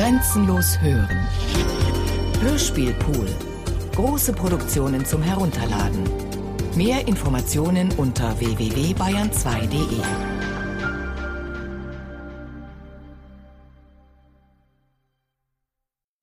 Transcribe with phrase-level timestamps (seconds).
[0.00, 1.28] Grenzenlos hören.
[2.40, 3.28] Hörspielpool.
[3.94, 6.04] Große Produktionen zum Herunterladen.
[6.74, 10.00] Mehr Informationen unter www.bayern2.de.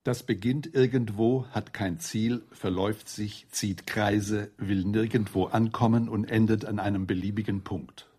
[0.03, 6.65] Das beginnt irgendwo, hat kein Ziel, verläuft sich, zieht Kreise, will nirgendwo ankommen und endet
[6.65, 8.09] an einem beliebigen Punkt.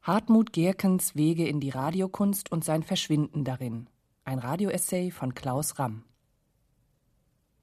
[0.00, 3.86] Hartmut Gerkens Wege in die Radiokunst und sein Verschwinden darin.
[4.24, 6.04] Ein Radioessay von Klaus Ramm.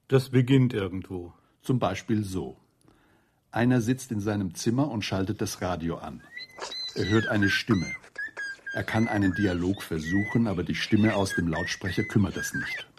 [0.08, 1.32] Das beginnt irgendwo.
[1.62, 2.58] Zum Beispiel so.
[3.50, 6.22] Einer sitzt in seinem Zimmer und schaltet das Radio an.
[6.94, 7.86] Er hört eine Stimme.
[8.74, 12.89] Er kann einen Dialog versuchen, aber die Stimme aus dem Lautsprecher kümmert es nicht.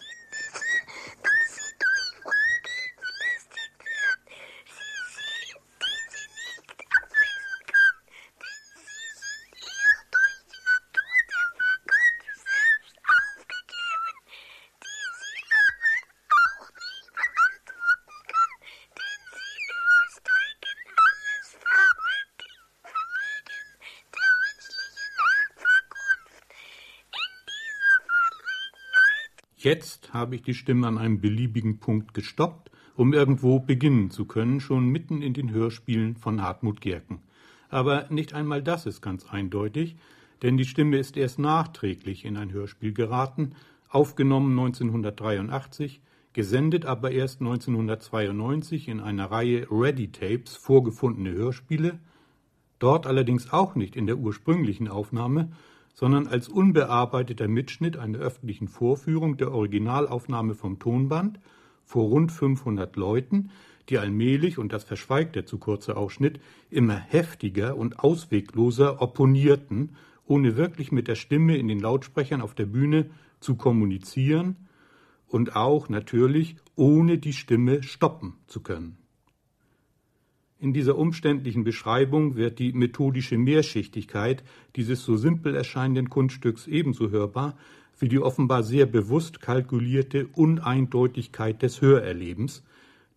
[29.71, 34.59] Jetzt habe ich die Stimme an einem beliebigen Punkt gestoppt, um irgendwo beginnen zu können,
[34.59, 37.21] schon mitten in den Hörspielen von Hartmut Gerken.
[37.69, 39.95] Aber nicht einmal das ist ganz eindeutig,
[40.41, 43.53] denn die Stimme ist erst nachträglich in ein Hörspiel geraten,
[43.87, 46.01] aufgenommen 1983,
[46.33, 51.97] gesendet aber erst 1992 in einer Reihe Ready Tapes vorgefundene Hörspiele,
[52.79, 55.53] dort allerdings auch nicht in der ursprünglichen Aufnahme,
[55.93, 61.39] sondern als unbearbeiteter Mitschnitt einer öffentlichen Vorführung der Originalaufnahme vom Tonband
[61.85, 63.51] vor rund 500 Leuten,
[63.89, 70.55] die allmählich, und das verschweigt der zu kurze Ausschnitt, immer heftiger und auswegloser opponierten, ohne
[70.55, 73.09] wirklich mit der Stimme in den Lautsprechern auf der Bühne
[73.39, 74.55] zu kommunizieren
[75.27, 79.00] und auch natürlich ohne die Stimme stoppen zu können.
[80.61, 84.43] In dieser umständlichen Beschreibung wird die methodische Mehrschichtigkeit
[84.75, 87.57] dieses so simpel erscheinenden Kunststücks ebenso hörbar
[87.97, 92.63] wie die offenbar sehr bewusst kalkulierte Uneindeutigkeit des Hörerlebens,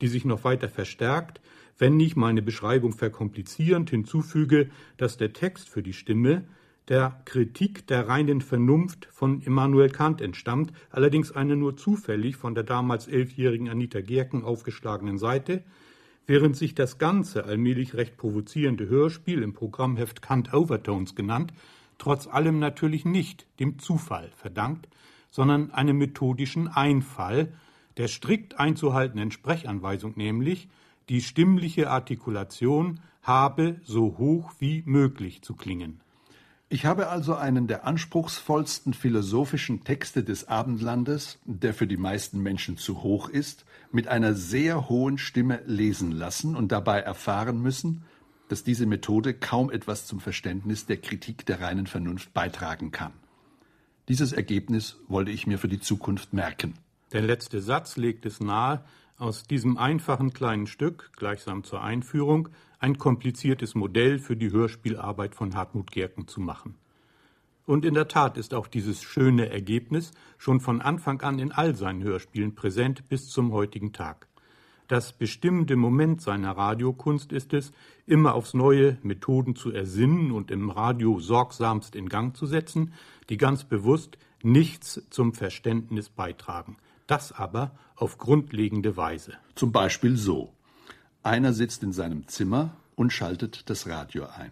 [0.01, 1.43] die sich noch weiter verstärkt,
[1.77, 6.45] wenn ich meine Beschreibung verkomplizierend hinzufüge, dass der Text für die Stimme
[6.89, 12.65] der Kritik der reinen Vernunft von Immanuel Kant entstammt, allerdings eine nur zufällig von der
[12.65, 15.63] damals elfjährigen Anita Gerken aufgeschlagenen Seite,
[16.27, 21.53] während sich das ganze allmählich recht provozierende Hörspiel im Programmheft Kant Overtones genannt,
[21.99, 24.89] trotz allem natürlich nicht dem Zufall verdankt,
[25.31, 27.53] sondern einem methodischen Einfall
[27.97, 30.69] der strikt einzuhaltenden Sprechanweisung, nämlich
[31.09, 36.01] die stimmliche Artikulation habe so hoch wie möglich zu klingen.
[36.71, 42.79] Ich habe also einen der anspruchsvollsten philosophischen Texte des Abendlandes, der für die meisten Menschen
[42.79, 48.05] zu hoch ist, mit einer sehr hohen Stimme lesen lassen und dabei erfahren müssen,
[48.49, 53.13] dass diese Methode kaum etwas zum Verständnis der Kritik der reinen Vernunft beitragen kann.
[54.09, 56.75] Dieses Ergebnis wollte ich mir für die Zukunft merken.
[57.13, 58.85] Der letzte Satz legt es nahe,
[59.17, 62.49] aus diesem einfachen kleinen Stück, gleichsam zur Einführung,
[62.85, 66.75] ein kompliziertes Modell für die Hörspielarbeit von Hartmut Gerken zu machen.
[67.65, 71.75] Und in der Tat ist auch dieses schöne Ergebnis schon von Anfang an in all
[71.77, 74.29] seinen Hörspielen präsent bis zum heutigen Tag.
[74.87, 77.73] Das bestimmende Moment seiner Radiokunst ist es,
[78.05, 82.93] immer aufs neue Methoden zu ersinnen und im Radio sorgsamst in Gang zu setzen,
[83.31, 86.77] die ganz bewusst nichts zum Verständnis beitragen.
[87.07, 89.39] Das aber auf grundlegende Weise.
[89.55, 90.53] Zum Beispiel so.
[91.27, 94.51] Einer sitzt in seinem Zimmer und schaltet das Radio ein.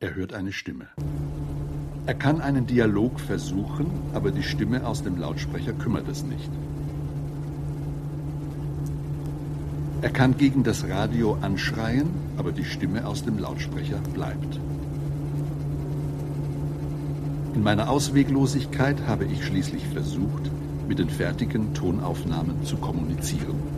[0.00, 0.88] Er hört eine Stimme.
[2.06, 6.50] Er kann einen Dialog versuchen, aber die Stimme aus dem Lautsprecher kümmert es nicht.
[10.02, 14.58] Er kann gegen das Radio anschreien, aber die Stimme aus dem Lautsprecher bleibt.
[17.54, 20.50] In meiner Ausweglosigkeit habe ich schließlich versucht,
[20.88, 23.75] mit den fertigen Tonaufnahmen zu kommunizieren.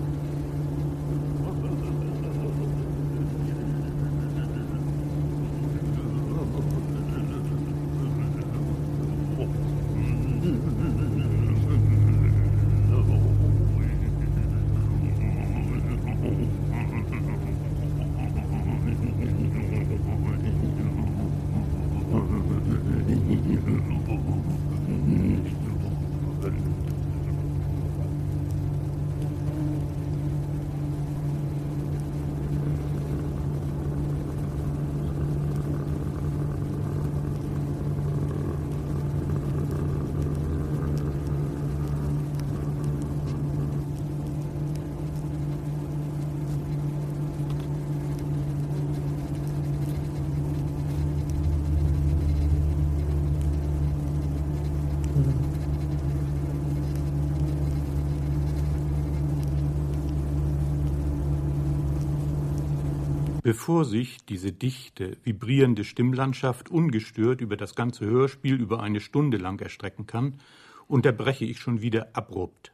[63.68, 69.60] Bevor sich diese dichte, vibrierende Stimmlandschaft ungestört über das ganze Hörspiel über eine Stunde lang
[69.60, 70.40] erstrecken kann,
[70.86, 72.72] unterbreche ich schon wieder abrupt.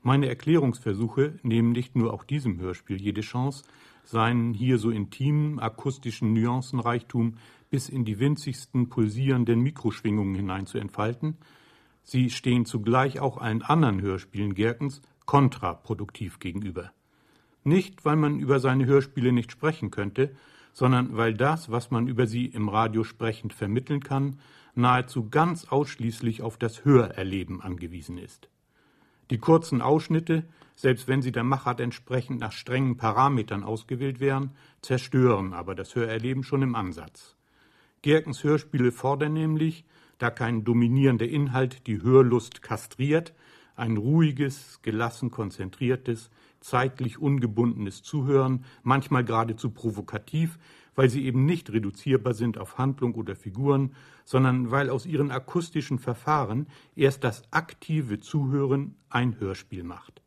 [0.00, 3.64] Meine Erklärungsversuche nehmen nicht nur auch diesem Hörspiel jede Chance,
[4.04, 7.34] seinen hier so intimen akustischen Nuancenreichtum
[7.68, 11.36] bis in die winzigsten pulsierenden Mikroschwingungen hinein zu entfalten,
[12.04, 16.90] sie stehen zugleich auch allen anderen Hörspielen Gerkens kontraproduktiv gegenüber.
[17.66, 20.30] Nicht, weil man über seine Hörspiele nicht sprechen könnte,
[20.72, 24.38] sondern weil das, was man über sie im Radio sprechend vermitteln kann,
[24.76, 28.48] nahezu ganz ausschließlich auf das Hörerleben angewiesen ist.
[29.30, 30.44] Die kurzen Ausschnitte,
[30.76, 36.44] selbst wenn sie der Machart entsprechend nach strengen Parametern ausgewählt wären, zerstören aber das Hörerleben
[36.44, 37.34] schon im Ansatz.
[38.02, 39.84] Gerkens Hörspiele fordern nämlich,
[40.18, 43.34] da kein dominierender Inhalt die Hörlust kastriert,
[43.74, 46.30] ein ruhiges, gelassen konzentriertes,
[46.66, 50.58] zeitlich ungebundenes Zuhören, manchmal geradezu provokativ,
[50.96, 55.98] weil sie eben nicht reduzierbar sind auf Handlung oder Figuren, sondern weil aus ihren akustischen
[55.98, 56.66] Verfahren
[56.96, 60.22] erst das aktive Zuhören ein Hörspiel macht.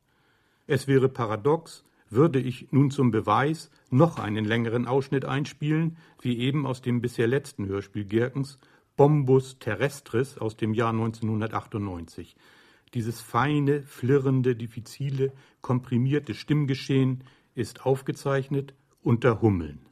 [0.65, 6.65] Es wäre paradox, würde ich nun zum Beweis noch einen längeren Ausschnitt einspielen, wie eben
[6.65, 8.59] aus dem bisher letzten Hörspiel Gerkens,
[8.95, 12.35] Bombus Terrestris aus dem Jahr 1998.
[12.93, 15.31] Dieses feine, flirrende, diffizile,
[15.61, 19.85] komprimierte Stimmgeschehen ist aufgezeichnet unter Hummeln.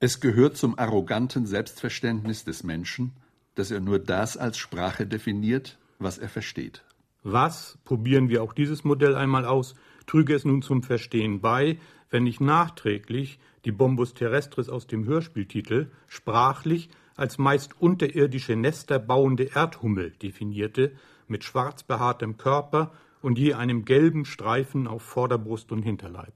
[0.00, 3.12] Es gehört zum arroganten Selbstverständnis des Menschen,
[3.54, 6.82] dass er nur das als Sprache definiert, was er versteht.
[7.22, 9.76] Was, probieren wir auch dieses Modell einmal aus,
[10.06, 11.78] trüge es nun zum Verstehen bei,
[12.10, 19.44] wenn ich nachträglich die Bombus terrestris aus dem Hörspieltitel sprachlich als meist unterirdische Nester bauende
[19.54, 20.92] Erdhummel definierte,
[21.28, 26.34] mit schwarz behaartem Körper und je einem gelben Streifen auf Vorderbrust und Hinterleib.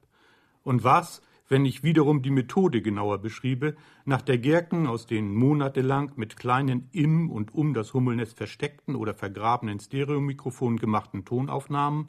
[0.63, 6.13] Und was, wenn ich wiederum die Methode genauer beschriebe, nach der Gerken aus den monatelang
[6.17, 12.09] mit kleinen im und um das Hummelnest versteckten oder vergrabenen Stereomikrofonen gemachten Tonaufnahmen,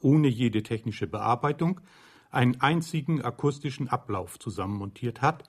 [0.00, 1.80] ohne jede technische Bearbeitung,
[2.30, 5.44] einen einzigen akustischen Ablauf zusammenmontiert hat,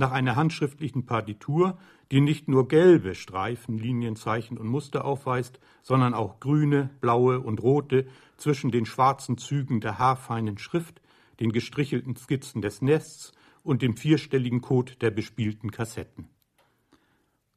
[0.00, 1.78] nach einer handschriftlichen Partitur,
[2.10, 7.62] die nicht nur gelbe Streifen, Linien, Zeichen und Muster aufweist, sondern auch grüne, blaue und
[7.62, 11.00] rote zwischen den schwarzen Zügen der haarfeinen Schrift,
[11.38, 13.32] den gestrichelten Skizzen des Nests
[13.62, 16.28] und dem vierstelligen Code der bespielten Kassetten.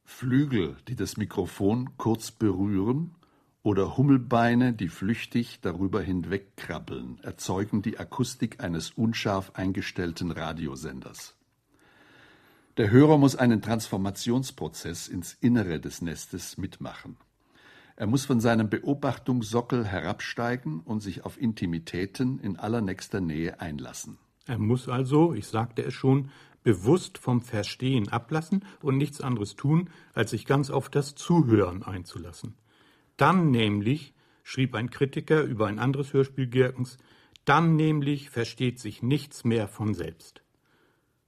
[0.04, 3.16] Flügel, die das Mikrofon kurz berühren,
[3.64, 11.38] oder Hummelbeine, die flüchtig darüber hinwegkrabbeln, erzeugen die Akustik eines unscharf eingestellten Radiosenders.
[12.78, 17.18] Der Hörer muss einen Transformationsprozess ins Innere des Nestes mitmachen.
[17.96, 24.18] Er muss von seinem Beobachtungssockel herabsteigen und sich auf Intimitäten in allernächster Nähe einlassen.
[24.48, 26.32] Er muss also, ich sagte es schon,
[26.64, 32.56] bewusst vom Verstehen ablassen und nichts anderes tun, als sich ganz auf das Zuhören einzulassen.
[33.18, 36.98] Dann nämlich, schrieb ein Kritiker über ein anderes Hörspiel Gerkens,
[37.46, 40.43] dann nämlich versteht sich nichts mehr von selbst.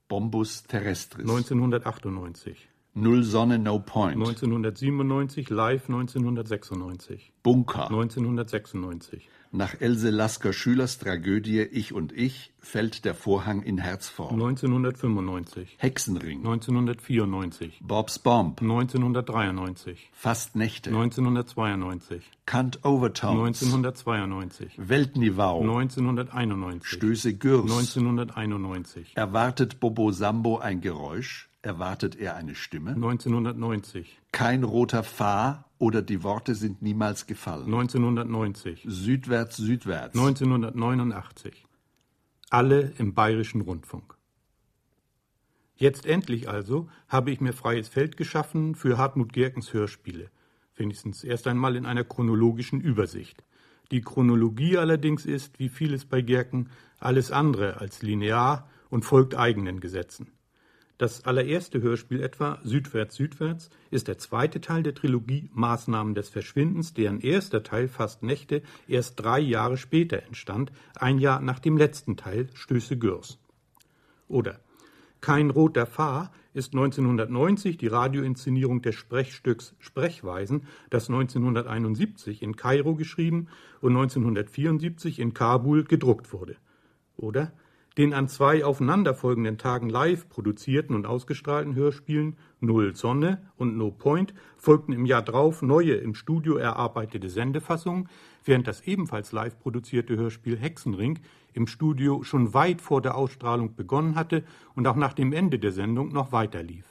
[0.08, 1.26] Bombus terrestris.
[1.26, 2.68] 1998.
[2.94, 4.16] Null Sonne, No Point.
[4.16, 7.30] 1997, live 1996.
[7.42, 7.88] Bunker.
[7.90, 9.24] 1996.
[9.52, 14.34] Nach Else Lasker Schülers Tragödie Ich und Ich fällt der Vorhang in Herzform.
[14.34, 15.76] 1995.
[15.78, 16.38] Hexenring.
[16.38, 17.80] 1994.
[17.80, 18.60] Bob's Bomb.
[18.60, 20.10] 1993.
[20.12, 20.90] Fastnächte.
[20.90, 22.22] 1992.
[22.44, 23.62] Kant Overtones.
[23.62, 24.72] 1992.
[24.76, 25.60] Weltniveau.
[25.60, 26.86] 1991.
[26.86, 27.70] Stöße Gürs.
[27.70, 29.16] 1991.
[29.16, 31.48] Erwartet Bobo Sambo ein Geräusch?
[31.66, 32.90] Erwartet er eine Stimme?
[32.90, 34.20] 1990.
[34.30, 37.64] Kein roter Pfahl oder die Worte sind niemals gefallen.
[37.64, 38.84] 1990.
[38.86, 40.16] Südwärts, südwärts.
[40.16, 41.64] 1989.
[42.50, 44.16] Alle im Bayerischen Rundfunk.
[45.74, 50.30] Jetzt endlich also habe ich mir freies Feld geschaffen für Hartmut Gerkens Hörspiele,
[50.76, 53.42] wenigstens erst einmal in einer chronologischen Übersicht.
[53.90, 56.70] Die Chronologie allerdings ist, wie vieles bei Gerken,
[57.00, 60.30] alles andere als linear und folgt eigenen Gesetzen.
[60.98, 66.94] Das allererste Hörspiel etwa, Südwärts, Südwärts, ist der zweite Teil der Trilogie Maßnahmen des Verschwindens,
[66.94, 72.16] deren erster Teil Fast Nächte erst drei Jahre später entstand, ein Jahr nach dem letzten
[72.16, 73.38] Teil Stöße Gürs.
[74.26, 74.60] Oder
[75.20, 83.48] Kein roter Fahr ist 1990 die Radioinszenierung des Sprechstücks Sprechweisen, das 1971 in Kairo geschrieben
[83.82, 86.56] und 1974 in Kabul gedruckt wurde.
[87.18, 87.52] Oder
[87.98, 94.34] Den an zwei aufeinanderfolgenden Tagen live produzierten und ausgestrahlten Hörspielen Null Sonne und No Point
[94.58, 98.10] folgten im Jahr drauf neue im Studio erarbeitete Sendefassungen,
[98.44, 101.20] während das ebenfalls live produzierte Hörspiel Hexenring
[101.54, 105.72] im Studio schon weit vor der Ausstrahlung begonnen hatte und auch nach dem Ende der
[105.72, 106.84] Sendung noch weiter lief.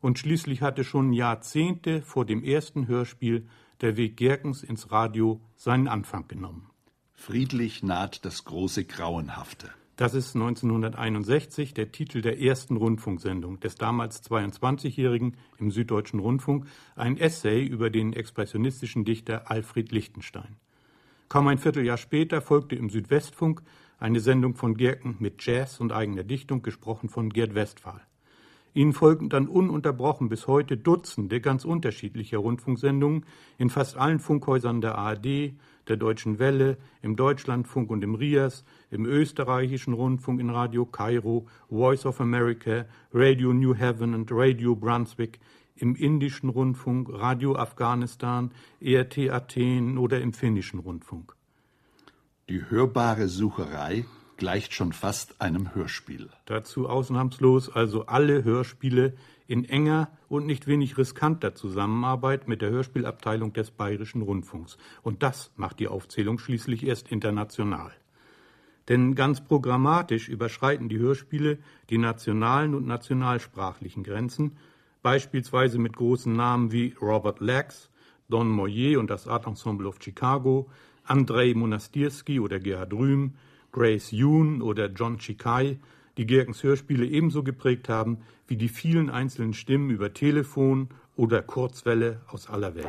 [0.00, 3.48] Und schließlich hatte schon Jahrzehnte vor dem ersten Hörspiel
[3.80, 6.70] der Weg Gerkens ins Radio seinen Anfang genommen.
[7.14, 9.70] Friedlich naht das große Grauenhafte.
[9.96, 17.16] Das ist 1961 der Titel der ersten Rundfunksendung des damals 22-Jährigen im Süddeutschen Rundfunk, ein
[17.16, 20.56] Essay über den expressionistischen Dichter Alfred Lichtenstein.
[21.28, 23.62] Kaum ein Vierteljahr später folgte im Südwestfunk
[24.00, 28.00] eine Sendung von Gerken mit Jazz und eigener Dichtung, gesprochen von Gerd Westphal.
[28.74, 33.24] Ihnen folgten dann ununterbrochen bis heute Dutzende ganz unterschiedlicher Rundfunksendungen
[33.56, 35.54] in fast allen Funkhäusern der ARD,
[35.88, 42.06] der Deutschen Welle, im Deutschlandfunk und im RIAS, im österreichischen Rundfunk in Radio Kairo, Voice
[42.06, 45.40] of America, Radio New Heaven und Radio Brunswick,
[45.76, 51.34] im indischen Rundfunk, Radio Afghanistan, ERT Athen oder im finnischen Rundfunk.
[52.48, 54.04] Die hörbare Sucherei
[54.36, 56.28] gleicht schon fast einem Hörspiel.
[56.46, 59.14] Dazu ausnahmslos also alle Hörspiele
[59.46, 64.78] in enger und nicht wenig riskanter Zusammenarbeit mit der Hörspielabteilung des Bayerischen Rundfunks.
[65.02, 67.92] Und das macht die Aufzählung schließlich erst international.
[68.88, 71.58] Denn ganz programmatisch überschreiten die Hörspiele
[71.90, 74.56] die nationalen und nationalsprachlichen Grenzen,
[75.02, 77.90] beispielsweise mit großen Namen wie Robert Lax,
[78.28, 80.70] Don Moyer und das Art Ensemble of Chicago,
[81.04, 83.34] Andrei Monastirski oder Gerhard Rühm,
[83.72, 85.78] Grace Yoon oder John Chikai,
[86.16, 92.20] die Gerkens Hörspiele ebenso geprägt haben wie die vielen einzelnen Stimmen über Telefon oder Kurzwelle
[92.28, 92.86] aus aller Welt.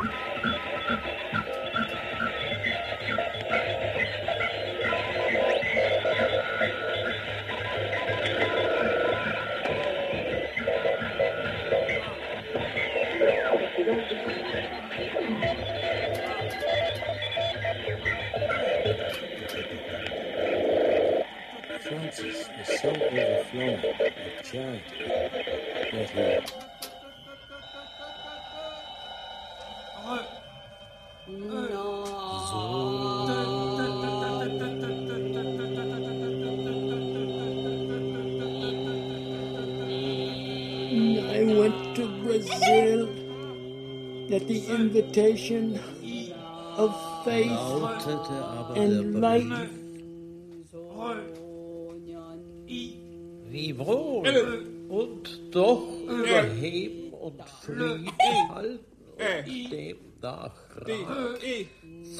[53.66, 58.12] Wie wohl und doch überheben und Frieden
[58.50, 58.86] halten
[59.18, 61.40] und demnach Rat.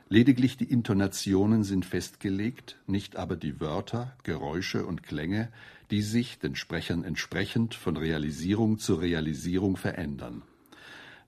[0.08, 5.52] Lediglich die Intonationen sind festgelegt, nicht aber die Wörter, Geräusche und Klänge,
[5.90, 10.40] die sich den Sprechern entsprechend von Realisierung zu Realisierung verändern.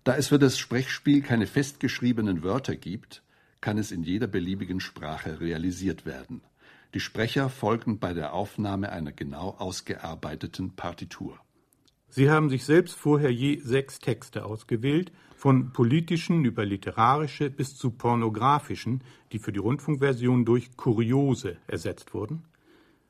[0.04, 3.22] Da es für das Sprechspiel keine festgeschriebenen Wörter gibt,
[3.60, 6.42] kann es in jeder beliebigen Sprache realisiert werden.
[6.94, 11.38] Die Sprecher folgen bei der Aufnahme einer genau ausgearbeiteten Partitur.
[12.08, 17.90] Sie haben sich selbst vorher je sechs Texte ausgewählt, von politischen über literarische bis zu
[17.90, 22.44] pornografischen, die für die Rundfunkversion durch Kuriose ersetzt wurden.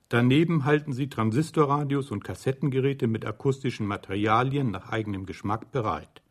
[0.08, 6.22] Daneben halten sie Transistorradios und Kassettengeräte mit akustischen Materialien nach eigenem Geschmack bereit.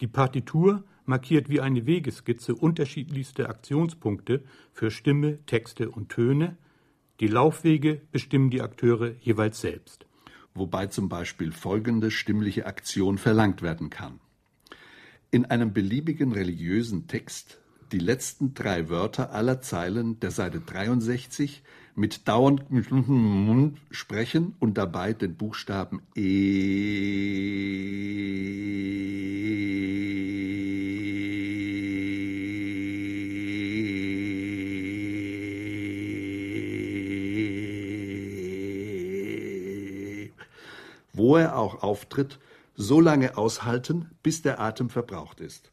[0.00, 6.56] Die Partitur markiert wie eine Wegeskizze unterschiedlichste Aktionspunkte für Stimme, Texte und Töne.
[7.20, 10.06] Die Laufwege bestimmen die Akteure jeweils selbst.
[10.54, 14.20] Wobei zum Beispiel folgende stimmliche Aktion verlangt werden kann.
[15.30, 17.58] In einem beliebigen religiösen Text
[17.92, 21.62] die letzten drei Wörter aller Zeilen der Seite 63
[21.94, 27.02] mit dauernd Mund sprechen und dabei den Buchstaben E
[41.12, 42.38] wo er auch auftritt,
[42.74, 45.72] so lange aushalten, bis der Atem verbraucht ist.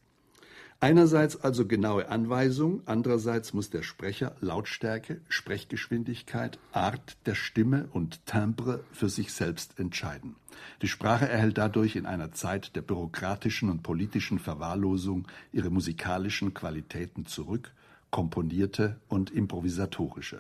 [0.81, 8.85] Einerseits also genaue Anweisung, andererseits muss der Sprecher Lautstärke, Sprechgeschwindigkeit, Art der Stimme und Timbre
[8.93, 10.37] für sich selbst entscheiden.
[10.81, 17.25] Die Sprache erhält dadurch in einer Zeit der bürokratischen und politischen Verwahrlosung ihre musikalischen Qualitäten
[17.25, 17.73] zurück,
[18.09, 20.39] komponierte und improvisatorische.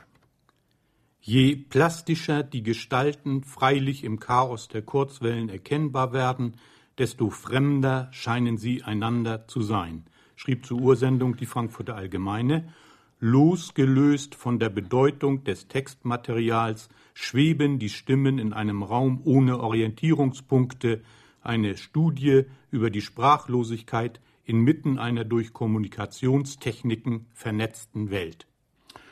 [1.21, 6.53] Je plastischer die Gestalten freilich im Chaos der Kurzwellen erkennbar werden,
[6.97, 12.73] desto fremder scheinen sie einander zu sein, schrieb zur Ursendung die Frankfurter Allgemeine.
[13.19, 21.01] Losgelöst von der Bedeutung des Textmaterials schweben die Stimmen in einem Raum ohne Orientierungspunkte,
[21.41, 28.48] eine Studie über die Sprachlosigkeit inmitten einer durch Kommunikationstechniken vernetzten Welt.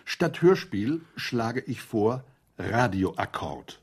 [0.10, 2.24] Statt Hörspiel schlage ich vor
[2.58, 3.82] Radioakkord.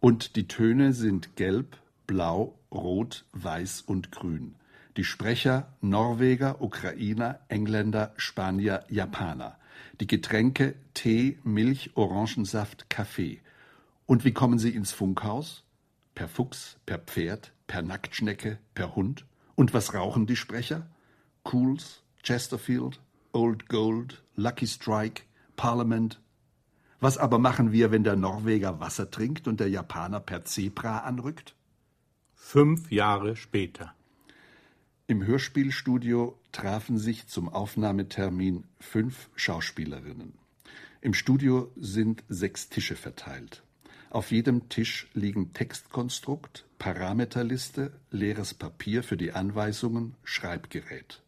[0.00, 4.54] Und die Töne sind gelb, blau, rot, weiß und grün.
[4.96, 9.58] Die Sprecher Norweger, Ukrainer, Engländer, Spanier, Japaner.
[10.00, 13.42] Die Getränke Tee, Milch, Orangensaft, Kaffee.
[14.06, 15.62] Und wie kommen sie ins Funkhaus?
[16.14, 19.26] Per Fuchs, per Pferd, per Nacktschnecke, per Hund?
[19.56, 20.86] Und was rauchen die Sprecher?
[21.42, 22.98] Cools, Chesterfield,
[23.32, 25.24] Old Gold, Lucky Strike,
[25.56, 26.20] Parliament.
[27.00, 31.54] Was aber machen wir, wenn der Norweger Wasser trinkt und der Japaner per Zebra anrückt?
[32.34, 33.94] Fünf Jahre später.
[35.08, 40.32] Im Hörspielstudio trafen sich zum Aufnahmetermin fünf Schauspielerinnen.
[41.00, 43.62] Im Studio sind sechs Tische verteilt.
[44.10, 51.22] Auf jedem Tisch liegen Textkonstrukt, Parameterliste, leeres Papier für die Anweisungen, Schreibgerät.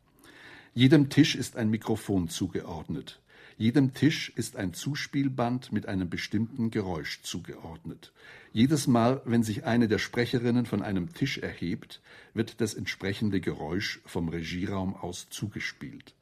[0.75, 3.21] Jedem Tisch ist ein Mikrofon zugeordnet.
[3.61, 8.12] Jedem Tisch ist ein Zuspielband mit einem bestimmten Geräusch zugeordnet.
[8.53, 12.01] Jedes Mal, wenn sich eine der Sprecherinnen von einem Tisch erhebt,
[12.35, 16.14] wird das entsprechende Geräusch vom Regieraum aus zugespielt.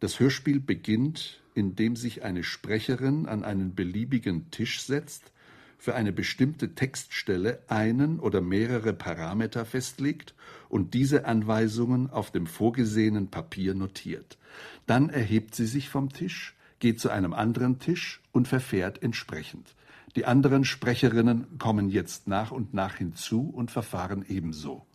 [0.00, 5.30] Das Hörspiel beginnt, indem sich eine Sprecherin an einen beliebigen Tisch setzt,
[5.76, 10.34] für eine bestimmte Textstelle einen oder mehrere Parameter festlegt
[10.70, 14.38] und diese Anweisungen auf dem vorgesehenen Papier notiert.
[14.86, 19.74] Dann erhebt sie sich vom Tisch, geht zu einem anderen Tisch und verfährt entsprechend.
[20.16, 24.86] Die anderen Sprecherinnen kommen jetzt nach und nach hinzu und verfahren ebenso.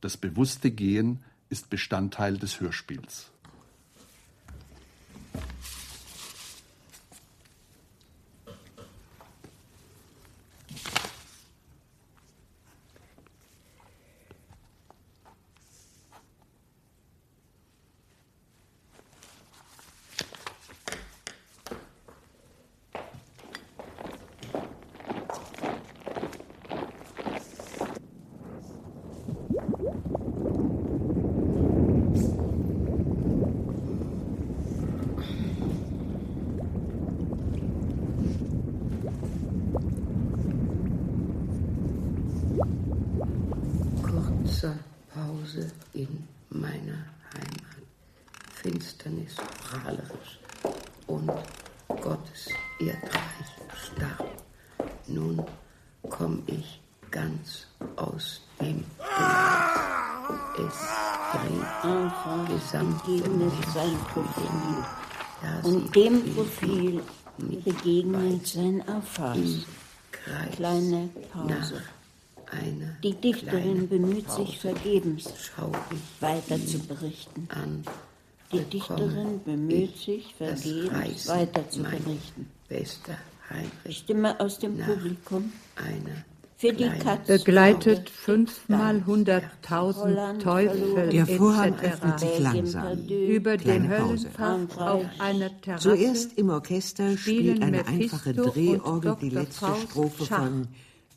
[0.00, 3.30] Das bewusste Gehen ist Bestandteil des Hörspiels.
[65.94, 67.02] Dem Profil
[67.38, 69.66] begegnet sein Erfass.
[70.52, 71.82] Kleine Pause.
[73.02, 75.28] Die Dichterin bemüht sich vergebens,
[76.20, 77.48] weiter zu berichten.
[78.52, 82.50] Die Dichterin bemüht sich vergebens, weiter zu berichten.
[83.90, 85.52] Stimme aus dem Publikum.
[85.74, 86.33] Katze.
[87.26, 91.10] Begleitet fünfmal hunderttausend Teufel.
[91.10, 92.98] Der Vorhang öffnet sich langsam.
[93.06, 95.90] Über den Höllenpfad auf einer Terrasse.
[95.90, 100.68] Zuerst im Orchester spielt eine einfache Drehorgel die letzte Strophe von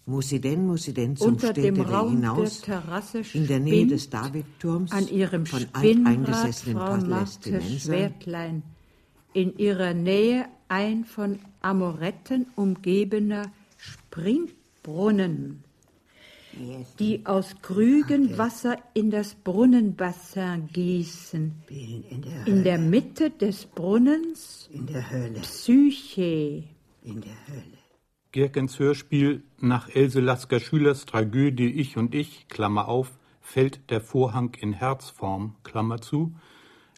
[0.08, 3.60] muss sie denn, muss sie denn zum Unter dem Raum hinaus, der Terrasse in der
[3.60, 7.28] Nähe des Davidturms an ihrem von alteingesessenen
[7.78, 8.64] Schwertlein,
[9.34, 13.52] in ihrer Nähe ein von Amoretten umgebener
[14.88, 15.64] Springbrunnen,
[16.98, 21.54] die aus Krügen Wasser in das Brunnenbassin gießen.
[21.68, 25.42] In der, in der Mitte des Brunnens in der Hölle.
[25.42, 26.64] Psyche.
[27.04, 27.78] In der Hölle.
[28.32, 34.56] Gerkens Hörspiel nach Else Lasker Schülers Tragödie Ich und Ich, Klammer auf, fällt der Vorhang
[34.60, 36.34] in Herzform, Klammer zu,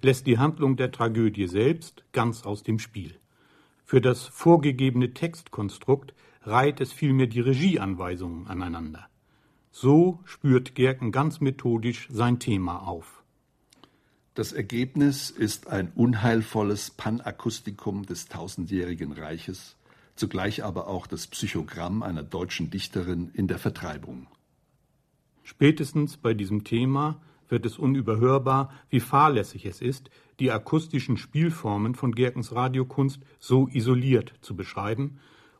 [0.01, 3.15] lässt die Handlung der Tragödie selbst ganz aus dem Spiel.
[3.83, 9.07] Für das vorgegebene Textkonstrukt reiht es vielmehr die Regieanweisungen aneinander.
[9.71, 13.23] So spürt Gerken ganz methodisch sein Thema auf.
[14.33, 19.75] Das Ergebnis ist ein unheilvolles Panakustikum des tausendjährigen Reiches,
[20.15, 24.27] zugleich aber auch das Psychogramm einer deutschen Dichterin in der Vertreibung.
[25.43, 32.13] Spätestens bei diesem Thema wird es unüberhörbar, wie fahrlässig es ist, die akustischen Spielformen von
[32.13, 35.19] Gerkens Radiokunst so isoliert zu beschreiben,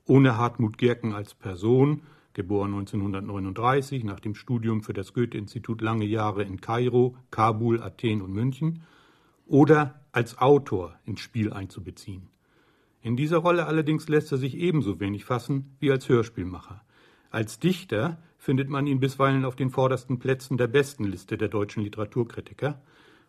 [0.09, 2.01] ohne Hartmut Gerken als Person,
[2.33, 8.33] geboren 1939 nach dem Studium für das Goethe-Institut lange Jahre in Kairo, Kabul, Athen und
[8.33, 8.81] München,
[9.45, 12.29] oder als Autor ins Spiel einzubeziehen.
[13.01, 16.81] In dieser Rolle allerdings lässt er sich ebenso wenig fassen wie als Hörspielmacher.
[17.29, 21.83] Als Dichter findet man ihn bisweilen auf den vordersten Plätzen der besten Liste der deutschen
[21.83, 22.81] Literaturkritiker.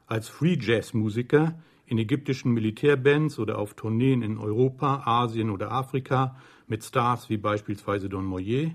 [0.07, 6.37] Als Free Jazz Musiker in ägyptischen Militärbands oder auf Tourneen in Europa, Asien oder Afrika
[6.69, 8.71] mit Stars wie beispielsweise Don Moyer.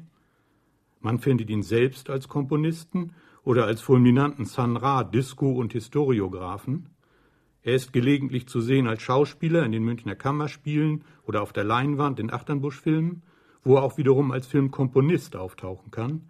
[1.00, 3.14] Man findet ihn selbst als Komponisten
[3.46, 6.90] oder als fulminanten San Ra, Disco- und Historiographen.
[7.64, 12.20] Er ist gelegentlich zu sehen als Schauspieler in den Münchner Kammerspielen oder auf der Leinwand
[12.20, 13.24] in Achternbusch-Filmen,
[13.64, 16.28] wo er auch wiederum als Filmkomponist auftauchen kann,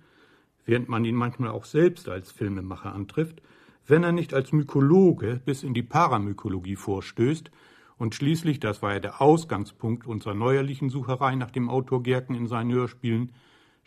[0.65, 3.41] während man ihn manchmal auch selbst als Filmemacher antrifft,
[3.87, 7.51] wenn er nicht als Mykologe bis in die Paramykologie vorstößt
[7.97, 12.47] und schließlich, das war ja der Ausgangspunkt unserer neuerlichen Sucherei nach dem Autor Gerken in
[12.47, 13.31] seinen Hörspielen,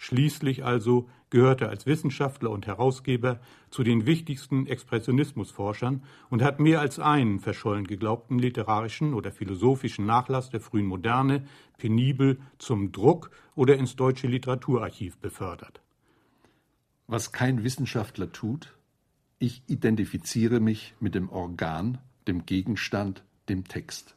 [0.00, 6.80] Schließlich also gehört er als Wissenschaftler und Herausgeber zu den wichtigsten Expressionismusforschern und hat mehr
[6.80, 11.46] als einen verschollen geglaubten literarischen oder philosophischen Nachlass der frühen Moderne
[11.78, 15.82] penibel zum Druck oder ins deutsche Literaturarchiv befördert.
[17.08, 18.77] Was kein Wissenschaftler tut,
[19.38, 24.16] ich identifiziere mich mit dem Organ, dem Gegenstand, dem Text.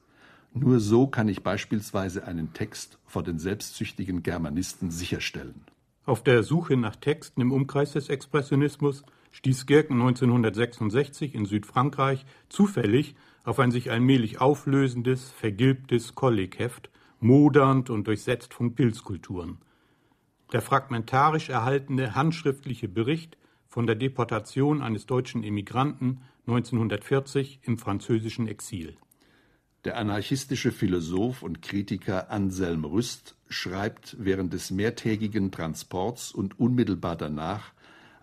[0.54, 5.64] Nur so kann ich beispielsweise einen Text vor den selbstsüchtigen Germanisten sicherstellen.
[6.06, 13.16] Auf der Suche nach Texten im Umkreis des Expressionismus stieß Gerken 1966 in Südfrankreich zufällig
[13.44, 19.60] auf ein sich allmählich auflösendes, vergilbtes Kollegheft, modernd und durchsetzt von Pilzkulturen.
[20.52, 23.38] Der fragmentarisch erhaltene handschriftliche Bericht
[23.72, 28.98] von der Deportation eines deutschen Emigranten 1940 im französischen Exil.
[29.86, 37.72] Der anarchistische Philosoph und Kritiker Anselm Rüst schreibt während des mehrtägigen Transports und unmittelbar danach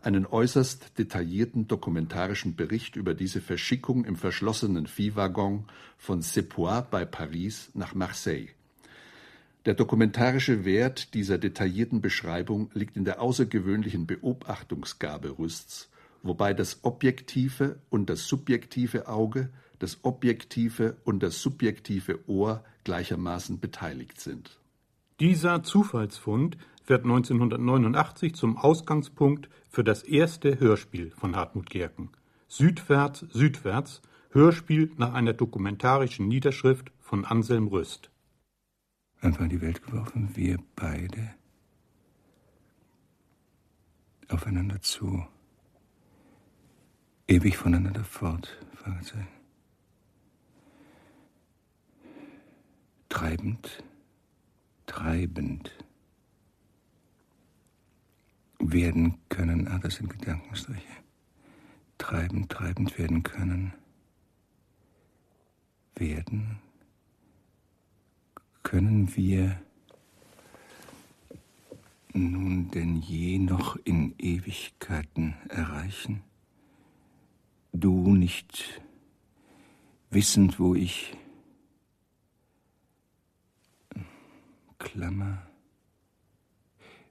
[0.02, 5.64] einen äußerst detaillierten dokumentarischen Bericht über diese Verschickung im verschlossenen Viehwaggon
[5.96, 8.57] von Sepois bei Paris nach Marseille.
[9.68, 15.90] Der dokumentarische Wert dieser detaillierten Beschreibung liegt in der außergewöhnlichen Beobachtungsgabe Rüsts,
[16.22, 24.18] wobei das objektive und das subjektive Auge das objektive und das subjektive Ohr gleichermaßen beteiligt
[24.22, 24.58] sind.
[25.20, 32.08] Dieser Zufallsfund wird 1989 zum Ausgangspunkt für das erste Hörspiel von Hartmut Gerken.
[32.48, 34.00] Südwärts, Südwärts,
[34.30, 38.08] Hörspiel nach einer dokumentarischen Niederschrift von Anselm Rüst.
[39.20, 41.34] Einfach in die Welt geworfen, wir beide
[44.28, 45.26] aufeinander zu,
[47.26, 49.38] ewig voneinander fort, Fragezeichen.
[53.18, 53.82] treibend,
[54.86, 55.72] treibend
[58.60, 59.66] werden können.
[59.66, 60.82] Ah, das sind Gedankenstriche.
[61.96, 63.72] Treibend, treibend werden können.
[65.96, 66.60] Werden
[68.68, 69.58] können wir
[72.12, 76.22] nun denn je noch in Ewigkeiten erreichen?
[77.72, 78.82] Du nicht
[80.10, 81.16] wissend, wo ich
[84.78, 85.46] Klammer.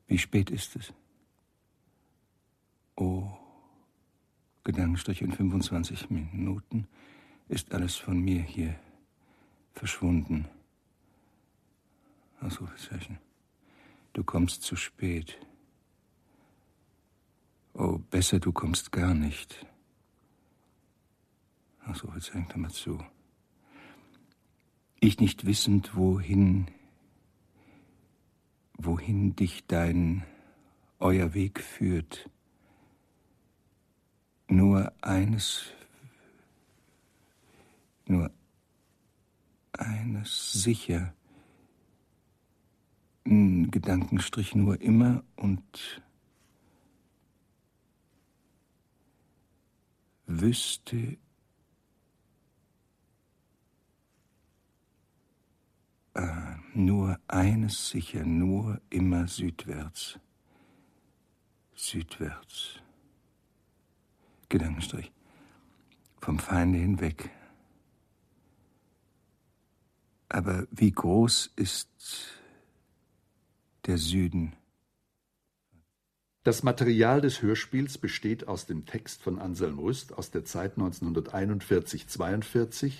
[0.06, 0.93] Wie spät ist es?
[2.96, 3.32] Oh,
[4.63, 6.88] Gedankenstrich in 25 Minuten
[7.48, 8.76] ist alles von mir hier
[9.74, 10.48] verschwunden.
[12.41, 13.19] Ausrufezeichen.
[14.13, 15.38] Du kommst zu spät.
[17.73, 19.65] Oh, besser, du kommst gar nicht.
[21.86, 23.04] Ausrufezeichen, Klammer zu.
[25.00, 26.71] Ich nicht wissend, wohin,
[28.78, 30.26] wohin dich dein,
[31.00, 32.30] euer Weg führt.
[34.47, 35.65] Nur eines,
[38.08, 38.32] nur
[39.73, 41.13] eines sicher.
[43.29, 46.01] Ein Gedankenstrich nur immer und
[50.27, 51.17] wüsste
[56.13, 60.17] äh, nur eines sicher, nur immer südwärts.
[61.75, 62.79] Südwärts.
[64.47, 65.11] Gedankenstrich.
[66.21, 67.29] Vom Feinde hinweg.
[70.29, 72.37] Aber wie groß ist
[73.88, 74.54] der Süden?
[76.43, 82.93] Das Material des Hörspiels besteht aus dem Text von Anselm Rüst aus der Zeit 1941-42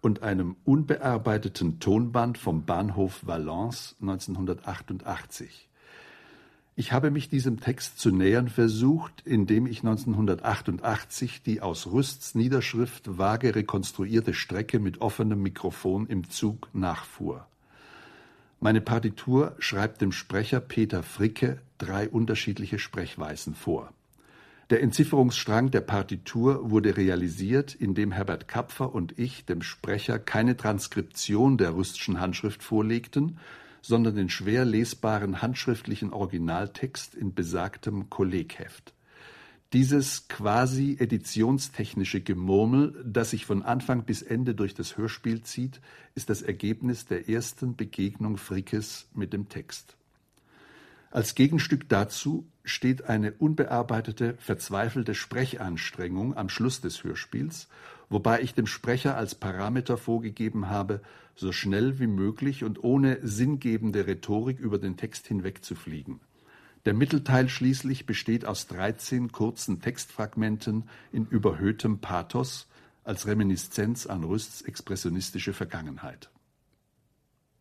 [0.00, 5.68] und einem unbearbeiteten Tonband vom Bahnhof Valence 1988.
[6.74, 13.18] Ich habe mich diesem Text zu nähern versucht, indem ich 1988 die aus Rüsts Niederschrift
[13.18, 17.46] vage rekonstruierte Strecke mit offenem Mikrofon im Zug nachfuhr.
[18.64, 23.92] Meine Partitur schreibt dem Sprecher Peter Fricke drei unterschiedliche Sprechweisen vor.
[24.70, 31.58] Der Entzifferungsstrang der Partitur wurde realisiert, indem Herbert Kapfer und ich dem Sprecher keine Transkription
[31.58, 33.40] der Rüstschen Handschrift vorlegten,
[33.80, 38.94] sondern den schwer lesbaren handschriftlichen Originaltext in besagtem Kollegheft.
[39.72, 45.80] Dieses quasi editionstechnische Gemurmel, das sich von Anfang bis Ende durch das Hörspiel zieht,
[46.14, 49.96] ist das Ergebnis der ersten Begegnung Frickes mit dem Text.
[51.10, 57.68] Als Gegenstück dazu steht eine unbearbeitete, verzweifelte Sprechanstrengung am Schluss des Hörspiels,
[58.10, 61.00] wobei ich dem Sprecher als Parameter vorgegeben habe,
[61.34, 66.20] so schnell wie möglich und ohne sinngebende Rhetorik über den Text hinwegzufliegen.
[66.84, 72.66] Der Mittelteil schließlich besteht aus 13 kurzen Textfragmenten in überhöhtem Pathos
[73.04, 76.30] als Reminiszenz an Rüsts expressionistische Vergangenheit.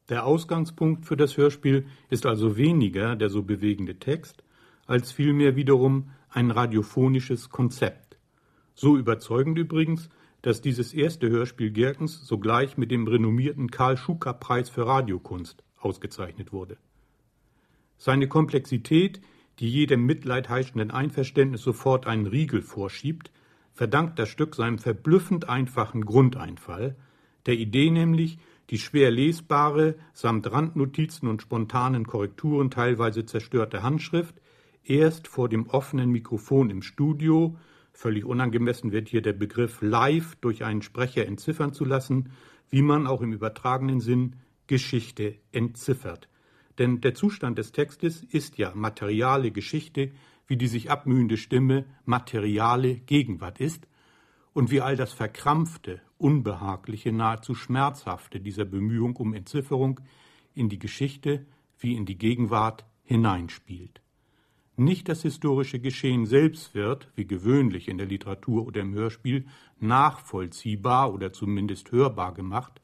[0.09, 4.43] Der Ausgangspunkt für das Hörspiel ist also weniger der so bewegende Text,
[4.87, 8.17] als vielmehr wiederum ein radiophonisches Konzept.
[8.73, 10.09] So überzeugend übrigens,
[10.41, 16.51] dass dieses erste Hörspiel Gerkens sogleich mit dem renommierten Karl Schucker Preis für Radiokunst ausgezeichnet
[16.51, 16.77] wurde.
[18.03, 19.21] Seine Komplexität,
[19.59, 23.31] die jedem mitleidheischenden Einverständnis sofort einen Riegel vorschiebt,
[23.73, 26.95] verdankt das Stück seinem verblüffend einfachen Grundeinfall,
[27.45, 28.39] der Idee nämlich,
[28.71, 34.33] die schwer lesbare, samt Randnotizen und spontanen Korrekturen teilweise zerstörte Handschrift
[34.83, 37.55] erst vor dem offenen Mikrofon im Studio,
[37.93, 42.31] völlig unangemessen wird hier der Begriff live durch einen Sprecher entziffern zu lassen,
[42.71, 46.29] wie man auch im übertragenen Sinn Geschichte entziffert,
[46.77, 50.11] denn der Zustand des Textes ist ja materiale Geschichte,
[50.47, 53.87] wie die sich abmühende Stimme materiale Gegenwart ist,
[54.53, 60.01] und wie all das Verkrampfte, Unbehagliche, nahezu Schmerzhafte dieser Bemühung um Entzifferung
[60.53, 61.45] in die Geschichte
[61.79, 64.01] wie in die Gegenwart hineinspielt.
[64.77, 69.45] Nicht das historische Geschehen selbst wird, wie gewöhnlich in der Literatur oder im Hörspiel,
[69.79, 72.81] nachvollziehbar oder zumindest hörbar gemacht,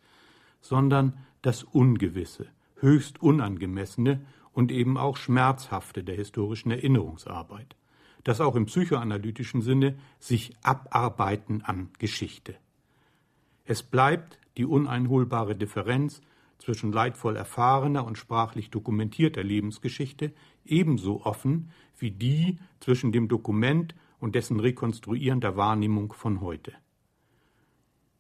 [0.62, 2.48] sondern das Ungewisse,
[2.80, 7.76] höchst unangemessene und eben auch schmerzhafte der historischen Erinnerungsarbeit,
[8.24, 12.56] das auch im psychoanalytischen Sinne sich abarbeiten an Geschichte.
[13.66, 16.22] Es bleibt die uneinholbare Differenz
[16.58, 20.34] zwischen leidvoll erfahrener und sprachlich dokumentierter Lebensgeschichte
[20.66, 26.74] ebenso offen wie die zwischen dem Dokument und dessen rekonstruierender Wahrnehmung von heute.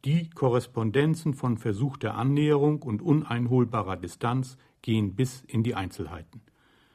[0.05, 6.41] Die Korrespondenzen von versuchter Annäherung und uneinholbarer Distanz gehen bis in die Einzelheiten.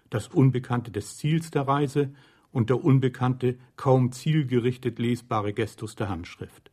[0.08, 2.12] Das Unbekannte des Ziels der Reise
[2.52, 6.70] und der unbekannte, kaum zielgerichtet lesbare Gestus der Handschrift.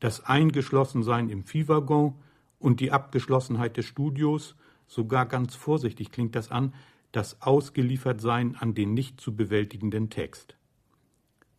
[0.00, 2.14] Das Eingeschlossensein im Viehwaggon
[2.58, 4.54] und die Abgeschlossenheit des Studios,
[4.86, 6.74] sogar ganz vorsichtig klingt das an,
[7.12, 10.56] das Ausgeliefertsein an den nicht zu bewältigenden Text.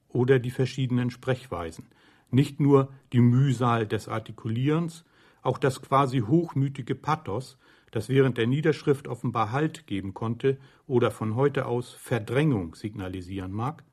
[0.09, 1.87] Oder die verschiedenen Sprechweisen,
[2.31, 5.05] nicht nur die Mühsal des Artikulierens,
[5.41, 7.57] auch das quasi hochmütige Pathos,
[7.91, 13.83] das während der Niederschrift offenbar Halt geben konnte oder von heute aus Verdrängung signalisieren mag,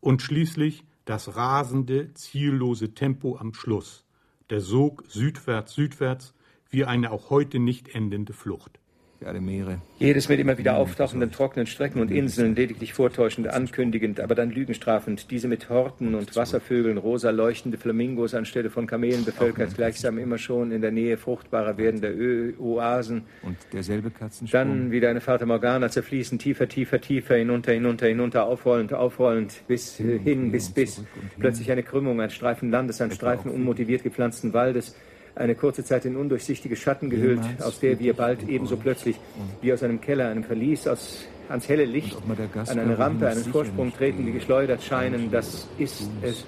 [0.00, 4.06] und schließlich das rasende, ziellose Tempo am Schluss,
[4.50, 6.34] der Sog südwärts, südwärts,
[6.68, 8.78] wie eine auch heute nicht endende Flucht
[9.26, 9.78] alle Meere.
[9.98, 15.30] Jedes mit immer wieder auftauchenden trockenen Strecken und Inseln, lediglich vortäuschend ankündigend, aber dann lügenstrafend.
[15.30, 20.70] Diese mit Horten und Wasservögeln, rosa leuchtende Flamingos anstelle von Kamelen bevölkert, gleichsam immer schon
[20.70, 22.10] in der Nähe fruchtbarer werdender
[22.58, 23.24] Oasen.
[23.42, 24.60] Und derselbe Katzensprung.
[24.60, 29.96] Dann wieder eine Fata Morgana zerfließen, tiefer, tiefer, tiefer, hinunter, hinunter, hinunter, aufrollend, aufrollend, bis
[29.96, 31.02] hin, bis, bis.
[31.38, 34.94] Plötzlich eine Krümmung, ein Streifen Landes, ein Streifen unmotiviert gepflanzten Waldes
[35.36, 39.16] eine kurze Zeit in undurchsichtige Schatten gehüllt, aus der wir bald ebenso plötzlich
[39.60, 42.16] wie aus einem Keller, einem Verlies, aus, ans helle Licht,
[42.54, 45.30] an eine Rampe, einen Vorsprung treten, die geschleudert scheinen.
[45.30, 46.44] Das ist es.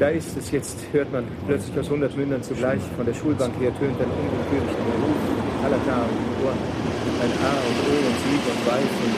[0.00, 2.80] Da ist es jetzt, hört man plötzlich aus hundert Mündern zugleich.
[2.96, 5.22] Von der Schulbank her tönt ein unwillkürlicher Ruf,
[5.62, 9.14] Halata und Ohr, ein A und O und Sieg und Weiß und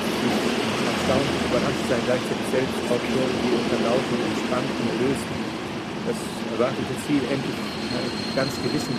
[0.85, 5.37] erstaunt überrascht sein, gleichzeitig selbst auch schon die unter lauten, entspannten, erlösten,
[6.05, 6.19] das
[6.53, 7.78] erwartete Ziel endlich
[8.37, 8.95] ganz gewissen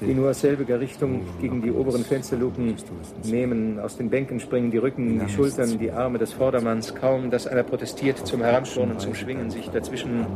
[0.00, 2.76] die nur aus selbiger Richtung gegen die oberen Fensterluken
[3.24, 3.78] nehmen.
[3.78, 6.94] Aus den Bänken springen die Rücken, die Schultern, die Arme des Vordermanns.
[6.94, 10.26] Kaum, dass einer protestiert zum Heranturnen, zum Schwingen, sich dazwischen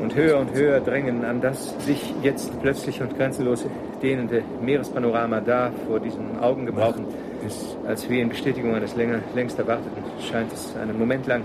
[0.00, 3.64] und höher und höher drängen an das sich jetzt plötzlich und grenzenlos
[4.02, 7.06] dehnende Meerespanorama da vor diesen Augen gebrauchen
[7.86, 11.42] als wie in Bestätigung eines länger, längst erwarteten, scheint es einen Moment lang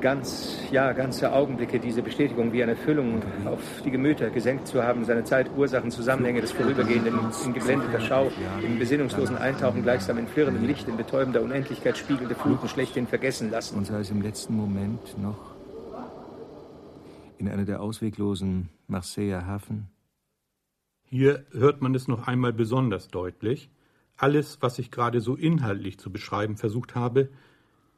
[0.00, 5.04] ganz, ja, ganze Augenblicke diese Bestätigung wie eine Füllung auf die Gemüter gesenkt zu haben,
[5.04, 8.30] seine Zeit, Ursachen, Zusammenhänge des Vorübergehenden in geblendeter Schau,
[8.62, 13.76] im besinnungslosen Eintauchen gleichsam in flirrendem Licht, in betäubender Unendlichkeit spiegelnde Fluten schlechthin vergessen lassen.
[13.76, 15.54] Und sei es im letzten Moment noch
[17.38, 19.88] in einer der ausweglosen Marseiller Hafen?
[21.04, 23.70] Hier hört man es noch einmal besonders deutlich.
[24.20, 27.30] Alles, was ich gerade so inhaltlich zu beschreiben versucht habe,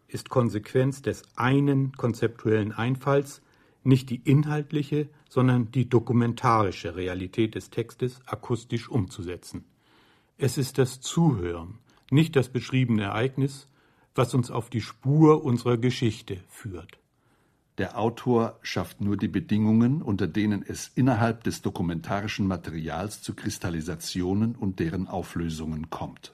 [0.07, 3.43] ist Konsequenz des einen konzeptuellen Einfalls,
[3.83, 9.65] nicht die inhaltliche, sondern die dokumentarische Realität des Textes akustisch umzusetzen.
[10.39, 11.81] Es ist das Zuhören,
[12.13, 13.67] nicht das beschriebene Ereignis,
[14.15, 17.01] was uns auf die Spur unserer Geschichte führt.
[17.83, 24.55] Der Autor schafft nur die Bedingungen, unter denen es innerhalb des dokumentarischen Materials zu Kristallisationen
[24.55, 26.33] und deren Auflösungen kommt.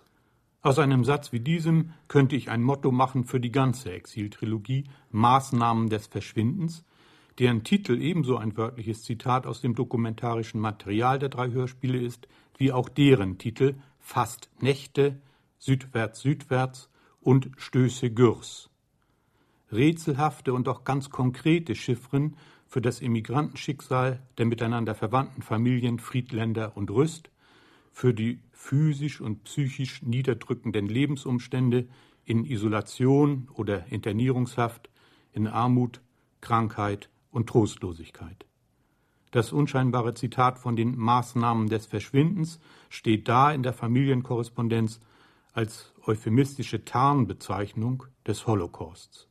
[0.61, 5.89] Aus einem Satz wie diesem könnte ich ein Motto machen für die ganze Exiltrilogie Maßnahmen
[5.89, 6.85] des Verschwindens,
[7.39, 12.73] deren Titel ebenso ein wörtliches Zitat aus dem dokumentarischen Material der drei Hörspiele ist, wie
[12.73, 15.19] auch deren Titel Fast Nächte,
[15.57, 16.91] Südwärts Südwärts
[17.23, 18.68] und Stöße Gürs
[19.73, 26.91] rätselhafte und auch ganz konkrete Chiffren für das Emigrantenschicksal der miteinander verwandten Familien Friedländer und
[26.91, 27.31] Rüst,
[27.93, 31.89] für die physisch und psychisch niederdrückenden Lebensumstände
[32.25, 34.91] in Isolation oder Internierungshaft,
[35.33, 36.01] in Armut,
[36.41, 38.45] Krankheit und Trostlosigkeit.
[39.31, 45.01] Das unscheinbare Zitat von den Maßnahmen des Verschwindens steht da in der Familienkorrespondenz
[45.53, 49.28] als euphemistische Tarnbezeichnung des Holocausts.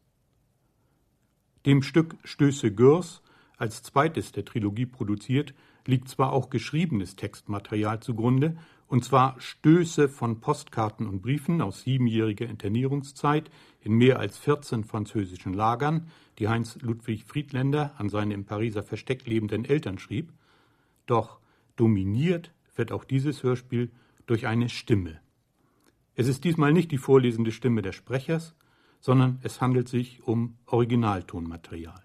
[1.67, 3.21] Dem Stück Stöße Gürs,
[3.57, 5.53] als zweites der Trilogie produziert,
[5.85, 8.55] liegt zwar auch geschriebenes Textmaterial zugrunde,
[8.87, 13.51] und zwar Stöße von Postkarten und Briefen aus siebenjähriger Internierungszeit
[13.81, 16.07] in mehr als 14 französischen Lagern,
[16.39, 20.31] die Heinz Ludwig Friedländer an seine im Pariser Versteck lebenden Eltern schrieb.
[21.05, 21.41] Doch
[21.75, 23.91] dominiert wird auch dieses Hörspiel
[24.25, 25.19] durch eine Stimme.
[26.15, 28.55] Es ist diesmal nicht die vorlesende Stimme des Sprechers,
[28.99, 32.03] sondern es handelt sich um Originaltonmaterial.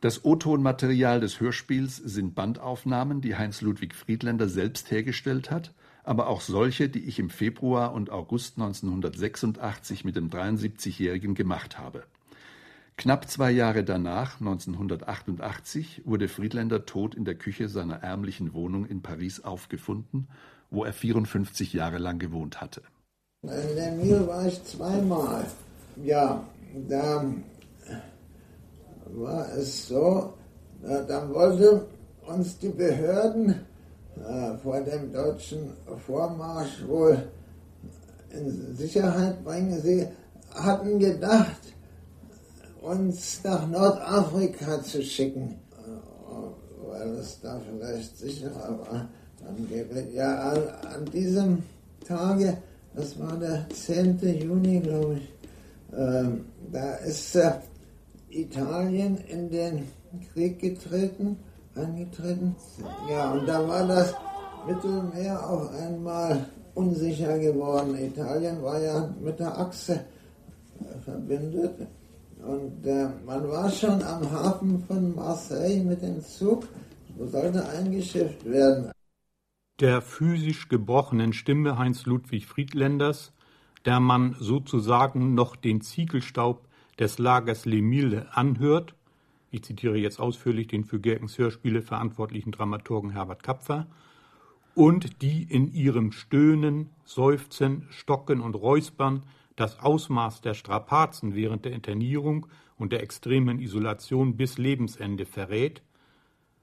[0.00, 6.40] Das O-Tonmaterial des Hörspiels sind Bandaufnahmen, die Heinz Ludwig Friedländer selbst hergestellt hat, aber auch
[6.40, 12.04] solche, die ich im Februar und August 1986 mit dem 73-Jährigen gemacht habe.
[12.96, 19.02] Knapp zwei Jahre danach, 1988, wurde Friedländer tot in der Küche seiner ärmlichen Wohnung in
[19.02, 20.28] Paris aufgefunden,
[20.70, 22.82] wo er 54 Jahre lang gewohnt hatte.
[23.42, 25.46] In der Mühle war ich zweimal.
[25.96, 26.44] Ja,
[26.88, 27.24] da
[29.06, 30.34] war es so,
[30.82, 31.80] dann wollten
[32.26, 33.54] uns die Behörden
[34.16, 35.72] äh, vor dem deutschen
[36.06, 37.16] Vormarsch wohl
[38.28, 39.80] in Sicherheit bringen.
[39.80, 40.06] Sie
[40.54, 41.62] hatten gedacht,
[42.82, 49.08] uns nach Nordafrika zu schicken, äh, weil es da vielleicht sicherer war.
[50.12, 50.52] Ja,
[50.94, 51.62] an diesem
[52.06, 52.58] Tage
[52.94, 54.18] das war der 10.
[54.40, 55.32] Juni, glaube ich,
[55.96, 57.52] ähm, da ist äh,
[58.30, 59.88] Italien in den
[60.32, 61.36] Krieg getreten,
[61.74, 62.54] eingetreten.
[63.08, 64.14] Ja, und da war das
[64.66, 67.96] Mittelmeer auf einmal unsicher geworden.
[67.96, 71.74] Italien war ja mit der Achse äh, verbindet.
[72.46, 76.66] Und äh, man war schon am Hafen von Marseille mit dem Zug,
[77.16, 78.90] wo sollte eingeschifft werden.
[79.80, 83.32] Der physisch gebrochenen Stimme Heinz Ludwig Friedländers,
[83.86, 86.68] der man sozusagen noch den Ziegelstaub
[86.98, 88.94] des Lagers Lemille anhört,
[89.50, 93.86] ich zitiere jetzt ausführlich den für Gerkens Hörspiele verantwortlichen Dramaturgen Herbert Kapfer,
[94.74, 99.22] und die in ihrem Stöhnen, Seufzen, Stocken und Räuspern
[99.56, 105.80] das Ausmaß der Strapazen während der Internierung und der extremen Isolation bis Lebensende verrät,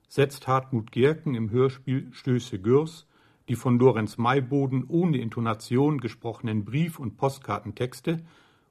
[0.07, 3.06] setzt Hartmut Gerken im Hörspiel Stöße Gürs
[3.47, 8.23] die von Lorenz Mayboden ohne Intonation gesprochenen Brief- und Postkartentexte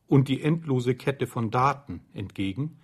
[0.07, 2.79] und die endlose Kette von Daten entgegen,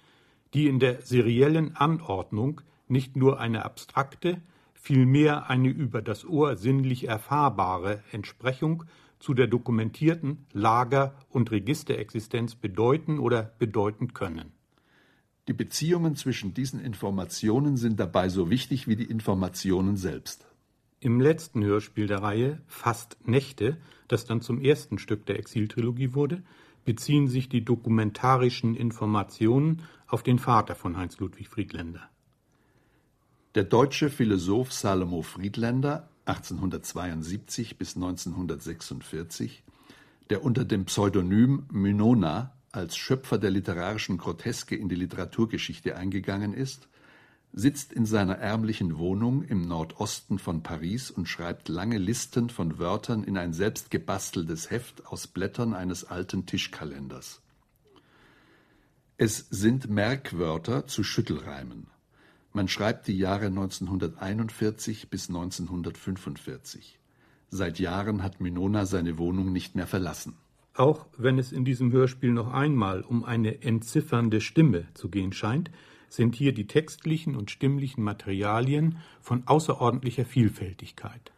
[0.55, 4.43] die in der seriellen Anordnung nicht nur eine abstrakte,
[4.75, 8.85] vielmehr eine über das Ohr sinnlich erfahrbare Entsprechung
[9.19, 14.53] zu der dokumentierten Lager- und Registerexistenz bedeuten oder bedeuten können.
[15.49, 20.47] Die Beziehungen zwischen diesen Informationen sind dabei so wichtig wie die Informationen selbst.
[21.03, 23.77] Im letzten Hörspiel der Reihe Fast Nächte,
[24.07, 26.45] das dann zum ersten Stück der Exiltrilogie wurde,
[26.85, 32.09] beziehen sich die dokumentarischen Informationen auf den Vater von Heinz Ludwig Friedländer.
[33.57, 39.65] Der deutsche Philosoph Salomo Friedländer (1872 bis 1946),
[40.31, 46.87] der unter dem Pseudonym Mynona als Schöpfer der literarischen Groteske in die Literaturgeschichte eingegangen ist,
[47.53, 53.25] sitzt in seiner ärmlichen Wohnung im Nordosten von Paris und schreibt lange Listen von Wörtern
[53.25, 57.43] in ein selbst gebasteltes Heft aus Blättern eines alten Tischkalenders.
[59.19, 61.87] Es sind Merkwörter zu Schüttelreimen
[62.55, 66.99] man schreibt die Jahre 1941 bis 1945.
[67.49, 70.35] Seit Jahren hat Minona seine Wohnung nicht mehr verlassen.
[70.75, 75.71] Auch wenn es in diesem Hörspiel noch einmal um eine entziffernde Stimme zu gehen scheint,
[76.13, 81.33] sind hier die textlichen und stimmlichen Materialien von außerordentlicher Vielfältigkeit.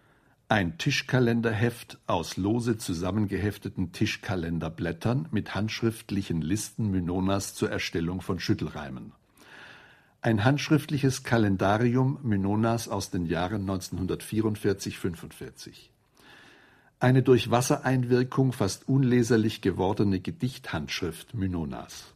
[0.48, 9.12] Ein Tischkalenderheft aus lose zusammengehefteten Tischkalenderblättern mit handschriftlichen Listen Minonas zur Erstellung von Schüttelreimen
[10.24, 15.90] ein handschriftliches Kalendarium Mynonas aus den Jahren 1944/45.
[16.98, 22.13] Eine durch Wassereinwirkung fast unleserlich gewordene Gedichthandschrift Mynonas.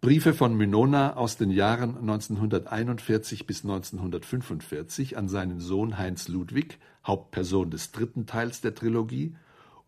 [0.00, 7.72] Briefe von Mynona aus den Jahren 1941 bis 1945 an seinen Sohn Heinz Ludwig, Hauptperson
[7.72, 9.34] des dritten Teils der Trilogie,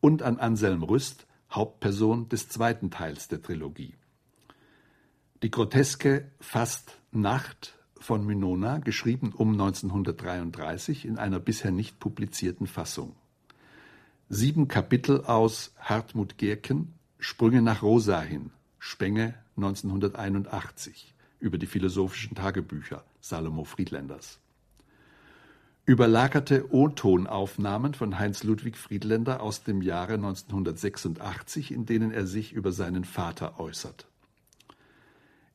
[0.00, 3.94] und an Anselm Rüst, Hauptperson des zweiten Teils der Trilogie.
[5.44, 13.14] Die groteske, fast Nacht von Minona, geschrieben um 1933 in einer bisher nicht publizierten Fassung.
[14.28, 18.50] Sieben Kapitel aus Hartmut Gerken, Sprünge nach Rosa hin,
[18.82, 24.38] Spenge 1981, über die philosophischen Tagebücher Salomo Friedländers.
[25.84, 32.72] Überlagerte O-Tonaufnahmen von Heinz Ludwig Friedländer aus dem Jahre 1986, in denen er sich über
[32.72, 34.06] seinen Vater äußert.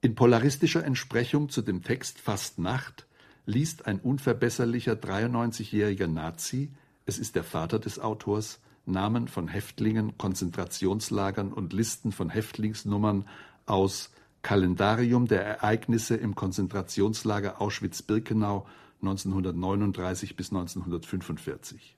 [0.02, 3.08] In polaristischer Entsprechung zu dem Text Fast Nacht
[3.48, 6.72] liest ein unverbesserlicher 93-jähriger Nazi,
[7.08, 13.28] es ist der Vater des Autors, Namen von Häftlingen, Konzentrationslagern und Listen von Häftlingsnummern
[13.66, 14.12] aus
[14.42, 18.66] Kalendarium der Ereignisse im Konzentrationslager Auschwitz-Birkenau
[19.02, 21.98] 1939 bis 1945.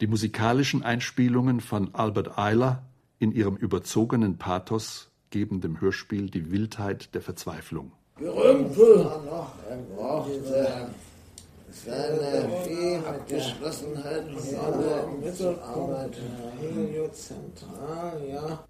[0.00, 2.84] Die musikalischen Einspielungen von Albert Eiler
[3.18, 7.92] in ihrem überzogenen Pathos geben dem Hörspiel die Wildheit der Verzweiflung.
[8.16, 9.10] Gerümpel!
[11.86, 16.16] Er brauchte seine Abgeschlossenheit, seine Mittelarbeit,
[16.60, 18.64] heliozentral, ja.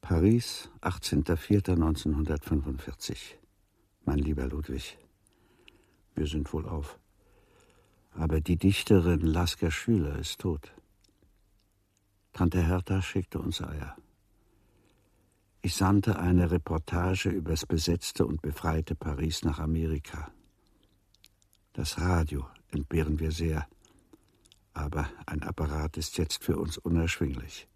[0.00, 3.16] Paris, 18.04.1945.
[4.04, 4.98] Mein lieber Ludwig,
[6.14, 6.98] wir sind wohl auf.
[8.12, 10.72] Aber die Dichterin Lasker Schüler ist tot.
[12.32, 13.94] Tante Hertha schickte uns Eier.
[15.62, 20.32] Ich sandte eine Reportage übers besetzte und befreite Paris nach Amerika.
[21.72, 23.66] Das Radio entbehren wir sehr,
[24.72, 27.68] aber ein Apparat ist jetzt für uns unerschwinglich.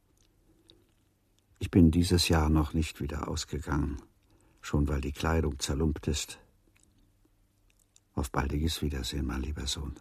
[1.59, 4.03] Ich bin dieses Jahr noch nicht wieder ausgegangen,
[4.61, 6.39] schon weil die Kleidung zerlumpt ist.
[8.15, 9.95] Auf baldiges Wiedersehen, mein lieber Sohn.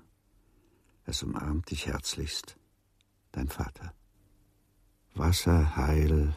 [1.06, 2.58] Es umarmt dich herzlichst,
[3.32, 3.94] dein Vater.
[5.16, 6.36] Wasser heil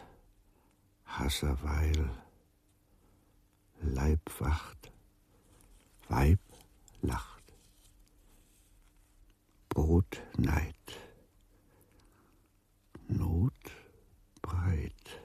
[1.06, 2.10] Hasserweil,
[3.80, 4.92] Leib wacht,
[6.08, 6.40] Weib
[7.00, 7.35] lacht.
[9.76, 10.74] Brot, Neid,
[13.08, 13.52] Not,
[14.40, 15.20] breit,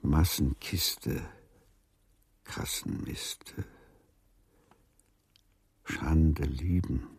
[0.00, 1.20] Massenkiste,
[2.44, 3.66] Kassenmiste,
[5.84, 7.10] Schande lieben,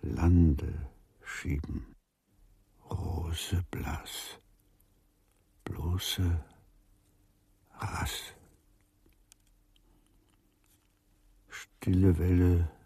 [0.00, 0.88] Lande
[1.22, 1.94] schieben,
[2.90, 4.38] Rose blass,
[5.64, 6.42] bloße
[7.74, 8.32] Rass.
[11.50, 12.77] Stille Welle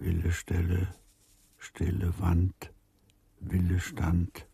[0.00, 0.88] Wille Stelle,
[1.58, 2.72] stille Wand,
[3.40, 4.46] Wille Stand,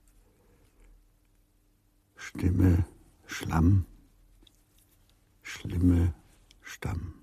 [2.17, 2.85] Stimme
[3.27, 3.87] Schlamm,
[5.43, 6.13] schlimme
[6.63, 7.15] Stamm.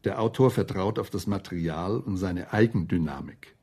[0.03, 3.55] Der Autor vertraut auf das Material und seine Eigendynamik.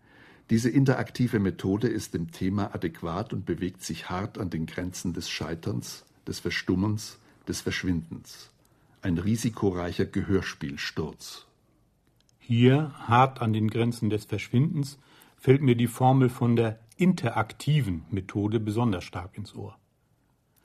[0.51, 5.28] Diese interaktive Methode ist dem Thema adäquat und bewegt sich hart an den Grenzen des
[5.28, 7.18] Scheiterns, des Verstummens,
[7.49, 8.51] des Verschwindens.
[9.01, 11.47] Ein risikoreicher Gehörspielsturz.
[12.38, 14.99] Hier, hart an den Grenzen des Verschwindens,
[15.36, 19.76] fällt mir die Formel von der interaktiven Methode besonders stark ins Ohr.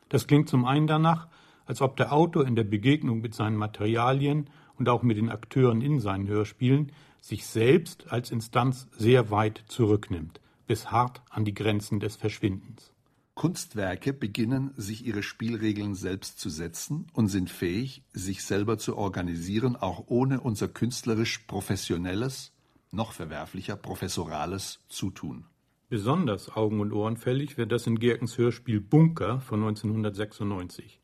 [0.10, 1.28] Das klingt zum einen danach,
[1.66, 5.82] als ob der Autor in der Begegnung mit seinen Materialien und auch mit den Akteuren
[5.82, 12.00] in seinen Hörspielen sich selbst als Instanz sehr weit zurücknimmt, bis hart an die Grenzen
[12.00, 12.94] des Verschwindens.
[13.38, 19.76] Kunstwerke beginnen, sich ihre Spielregeln selbst zu setzen und sind fähig, sich selber zu organisieren,
[19.76, 22.52] auch ohne unser künstlerisch professionelles,
[22.92, 25.46] noch verwerflicher professorales Zutun.
[25.88, 31.00] Besonders augen- und ohrenfällig wird das in Gerkens Hörspiel Bunker von 1996.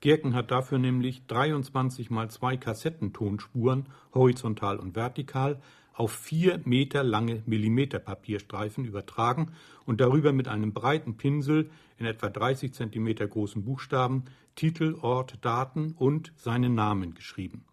[0.00, 5.62] Gerken hat dafür nämlich 23 mal zwei Kassettentonspuren, horizontal und vertikal,
[5.94, 9.52] auf vier Meter lange Millimeterpapierstreifen übertragen
[9.84, 14.24] und darüber mit einem breiten Pinsel in etwa 30 Zentimeter großen Buchstaben
[14.54, 17.64] Titel, Ort, Daten und seinen Namen geschrieben.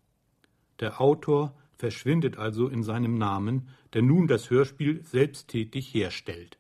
[0.80, 6.58] Der Autor verschwindet also in seinem Namen, der nun das Hörspiel selbsttätig herstellt.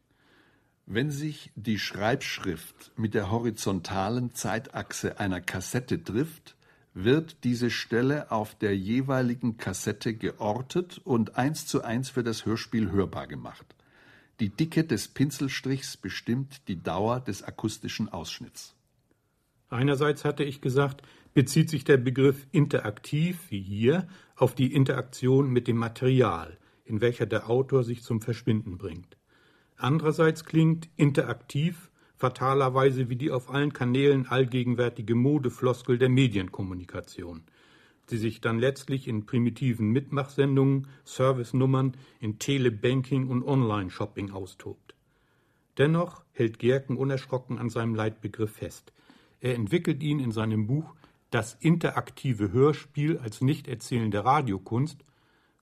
[0.85, 6.55] Wenn sich die Schreibschrift mit der horizontalen Zeitachse einer Kassette trifft,
[7.03, 12.91] wird diese Stelle auf der jeweiligen Kassette geortet und eins zu eins für das Hörspiel
[12.91, 13.65] hörbar gemacht.
[14.39, 18.75] Die Dicke des Pinselstrichs bestimmt die Dauer des akustischen Ausschnitts.
[19.69, 25.67] Einerseits hatte ich gesagt, bezieht sich der Begriff interaktiv, wie hier, auf die Interaktion mit
[25.67, 29.17] dem Material, in welcher der Autor sich zum Verschwinden bringt.
[29.77, 31.88] Andererseits klingt interaktiv
[32.19, 37.43] fatalerweise wie die auf allen Kanälen allgegenwärtige Modefloskel der Medienkommunikation,
[38.09, 44.95] die sich dann letztlich in primitiven Mitmachsendungen, Servicenummern, in Telebanking und Online-Shopping austobt.
[45.77, 48.91] Dennoch hält Gerken unerschrocken an seinem Leitbegriff fest.
[49.39, 50.95] Er entwickelt ihn in seinem Buch
[51.31, 55.05] Das interaktive Hörspiel als nicht erzählende Radiokunst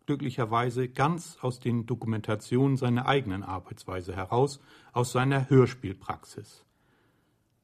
[0.07, 4.59] glücklicherweise ganz aus den Dokumentationen seiner eigenen Arbeitsweise heraus,
[4.93, 6.63] aus seiner Hörspielpraxis.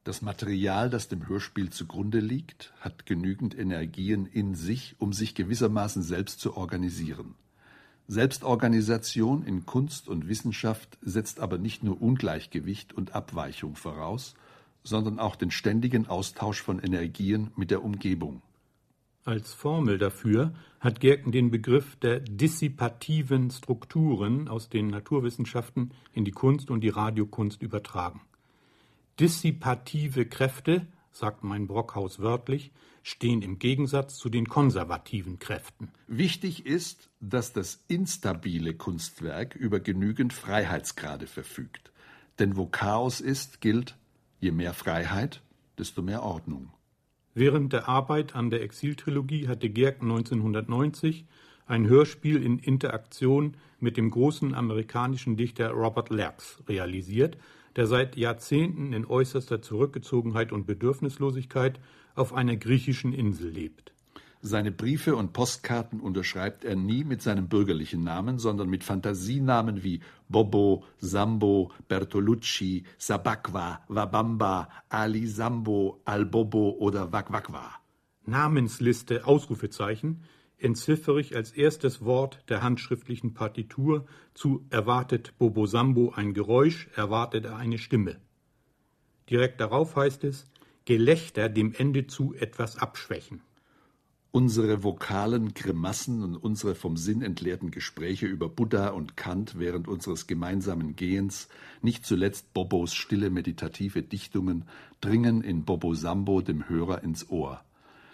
[0.04, 6.02] Das Material, das dem Hörspiel zugrunde liegt, hat genügend Energien in sich, um sich gewissermaßen
[6.02, 7.34] selbst zu organisieren.
[8.06, 14.34] Selbstorganisation in Kunst und Wissenschaft setzt aber nicht nur Ungleichgewicht und Abweichung voraus,
[14.82, 18.42] sondern auch den ständigen Austausch von Energien mit der Umgebung.
[19.24, 26.30] Als Formel dafür hat Gerken den Begriff der dissipativen Strukturen aus den Naturwissenschaften in die
[26.30, 28.20] Kunst und die Radiokunst übertragen.
[29.18, 32.70] Dissipative Kräfte, sagt mein Brockhaus wörtlich,
[33.02, 35.90] stehen im Gegensatz zu den konservativen Kräften.
[36.06, 41.92] Wichtig ist, dass das instabile Kunstwerk über genügend Freiheitsgrade verfügt.
[42.38, 43.96] Denn wo Chaos ist, gilt,
[44.40, 45.40] je mehr Freiheit,
[45.78, 46.72] desto mehr Ordnung.
[47.34, 51.26] Während der Arbeit an der Exiltrilogie hatte Gerck 1990
[51.66, 57.36] ein Hörspiel in Interaktion mit dem großen amerikanischen Dichter Robert Lerx realisiert,
[57.74, 61.80] der seit Jahrzehnten in äußerster Zurückgezogenheit und Bedürfnislosigkeit
[62.14, 63.93] auf einer griechischen Insel lebt.
[64.46, 70.00] Seine Briefe und Postkarten unterschreibt er nie mit seinem bürgerlichen Namen, sondern mit Fantasienamen wie
[70.28, 77.70] Bobo, Sambo, Bertolucci, Sabakwa, Wabamba, Ali Sambo, Albobo oder Wakwakwa.
[78.26, 80.24] Namensliste Ausrufezeichen
[80.58, 87.46] entziffere ich als erstes Wort der handschriftlichen Partitur zu erwartet Bobo Sambo ein Geräusch, erwartet
[87.46, 88.20] er eine Stimme.
[89.30, 90.44] Direkt darauf heißt es,
[90.84, 93.40] Gelächter dem Ende zu etwas abschwächen.
[94.36, 100.26] Unsere vokalen Grimassen und unsere vom Sinn entleerten Gespräche über Buddha und Kant während unseres
[100.26, 101.46] gemeinsamen Gehens,
[101.82, 104.64] nicht zuletzt Bobos stille meditative Dichtungen,
[105.00, 107.62] dringen in Bobo Sambo dem Hörer ins Ohr.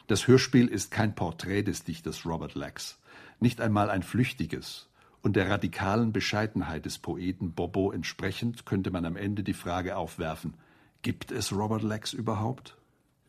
[0.08, 2.98] Das Hörspiel ist kein Porträt des Dichters Robert Lax,
[3.38, 4.90] nicht einmal ein flüchtiges,
[5.22, 10.52] und der radikalen Bescheidenheit des Poeten Bobo entsprechend könnte man am Ende die Frage aufwerfen,
[11.00, 12.76] gibt es Robert Lax überhaupt?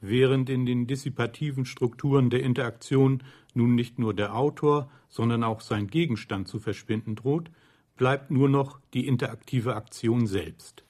[0.02, 3.24] Während in den dissipativen Strukturen der Interaktion
[3.54, 7.52] nun nicht nur der Autor, sondern auch sein Gegenstand zu verschwinden droht,
[7.96, 10.84] bleibt nur noch die interaktive Aktion selbst.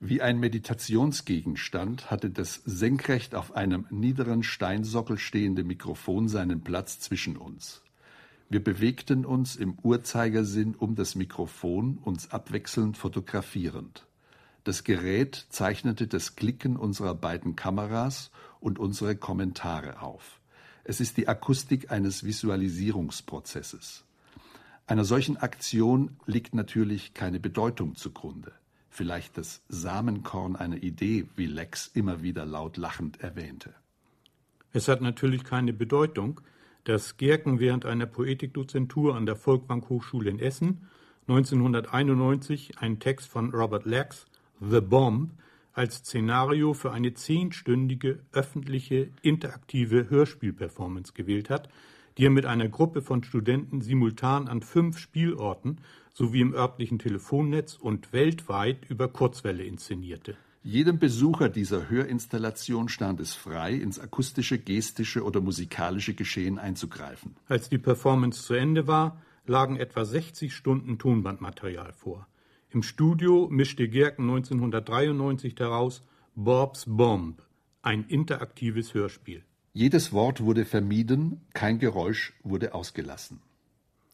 [0.00, 7.36] Wie ein Meditationsgegenstand hatte das senkrecht auf einem niederen Steinsockel stehende Mikrofon seinen Platz zwischen
[7.36, 7.82] uns.
[8.48, 14.07] Wir bewegten uns im Uhrzeigersinn um das Mikrofon, uns abwechselnd fotografierend.
[14.68, 20.40] Das Gerät zeichnete das Klicken unserer beiden Kameras und unsere Kommentare auf.
[20.84, 24.04] Es ist die Akustik eines Visualisierungsprozesses.
[24.86, 28.52] Einer solchen Aktion liegt natürlich keine Bedeutung zugrunde.
[28.90, 33.72] Vielleicht das Samenkorn einer Idee, wie Lex immer wieder laut lachend erwähnte.
[34.74, 36.42] Es hat natürlich keine Bedeutung,
[36.84, 40.86] dass Gerken während einer Poetikdozentur an der Volkwang Hochschule in Essen
[41.26, 44.26] 1991 einen Text von Robert Lax
[44.60, 45.32] The Bomb
[45.72, 51.68] als Szenario für eine zehnstündige öffentliche interaktive Hörspielperformance gewählt hat,
[52.16, 55.80] die er mit einer Gruppe von Studenten simultan an fünf Spielorten
[56.12, 60.36] sowie im örtlichen Telefonnetz und weltweit über Kurzwelle inszenierte.
[60.64, 67.36] Jedem Besucher dieser Hörinstallation stand es frei, ins akustische, gestische oder musikalische Geschehen einzugreifen.
[67.46, 72.26] Als die Performance zu Ende war, lagen etwa 60 Stunden Tonbandmaterial vor.
[72.70, 76.02] Im Studio mischte Gerken 1993 daraus
[76.34, 77.42] Bob's Bomb,
[77.80, 79.42] ein interaktives Hörspiel.
[79.72, 83.40] Jedes Wort wurde vermieden, kein Geräusch wurde ausgelassen.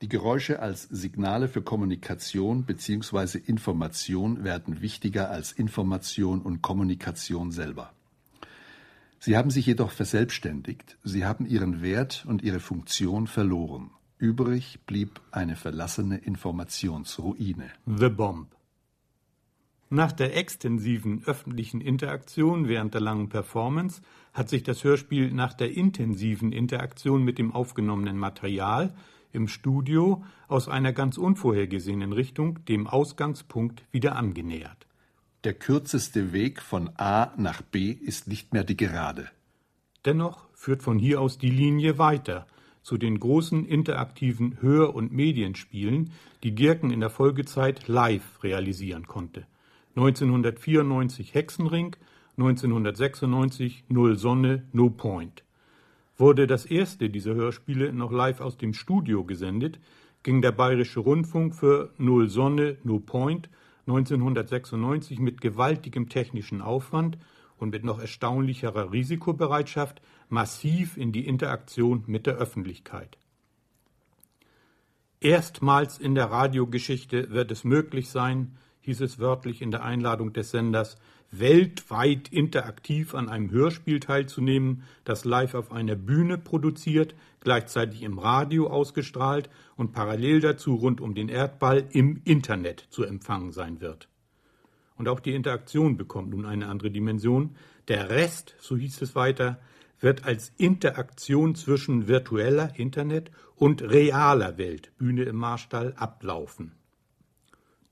[0.02, 3.38] Die Geräusche als Signale für Kommunikation bzw.
[3.44, 7.92] Information werden wichtiger als Information und Kommunikation selber.
[9.18, 13.90] Sie haben sich jedoch verselbstständigt, sie haben ihren Wert und ihre Funktion verloren.
[14.18, 17.70] Übrig blieb eine verlassene Informationsruine.
[17.86, 18.54] The Bomb.
[19.90, 24.02] Nach der extensiven öffentlichen Interaktion während der langen Performance
[24.32, 28.94] hat sich das Hörspiel nach der intensiven Interaktion mit dem aufgenommenen Material
[29.32, 34.86] im Studio aus einer ganz unvorhergesehenen Richtung dem Ausgangspunkt wieder angenähert.
[35.42, 39.28] Der kürzeste Weg von A nach B ist nicht mehr die gerade.
[40.04, 42.46] Dennoch führt von hier aus die Linie weiter
[42.84, 46.10] zu den großen interaktiven Hör- und Medienspielen,
[46.42, 49.46] die Gierken in der Folgezeit live realisieren konnte.
[49.96, 51.96] 1994 Hexenring,
[52.36, 55.44] 1996 Null Sonne, No Point.
[56.18, 59.80] Wurde das erste dieser Hörspiele noch live aus dem Studio gesendet,
[60.22, 63.48] ging der Bayerische Rundfunk für Null Sonne, No Point
[63.86, 67.16] 1996 mit gewaltigem technischen Aufwand
[67.58, 73.18] und mit noch erstaunlicherer Risikobereitschaft massiv in die Interaktion mit der Öffentlichkeit.
[75.20, 80.50] Erstmals in der Radiogeschichte wird es möglich sein, hieß es wörtlich in der Einladung des
[80.50, 80.98] Senders,
[81.30, 88.68] weltweit interaktiv an einem Hörspiel teilzunehmen, das live auf einer Bühne produziert, gleichzeitig im Radio
[88.68, 94.08] ausgestrahlt und parallel dazu rund um den Erdball im Internet zu empfangen sein wird.
[94.96, 97.56] Und auch die Interaktion bekommt nun eine andere Dimension.
[97.88, 99.58] Der Rest, so hieß es weiter,
[100.04, 106.72] wird als Interaktion zwischen virtueller Internet und realer Welt, Bühne im Marstall, ablaufen.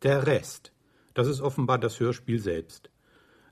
[0.02, 0.72] Der Rest,
[1.14, 2.90] das ist offenbar das Hörspiel selbst.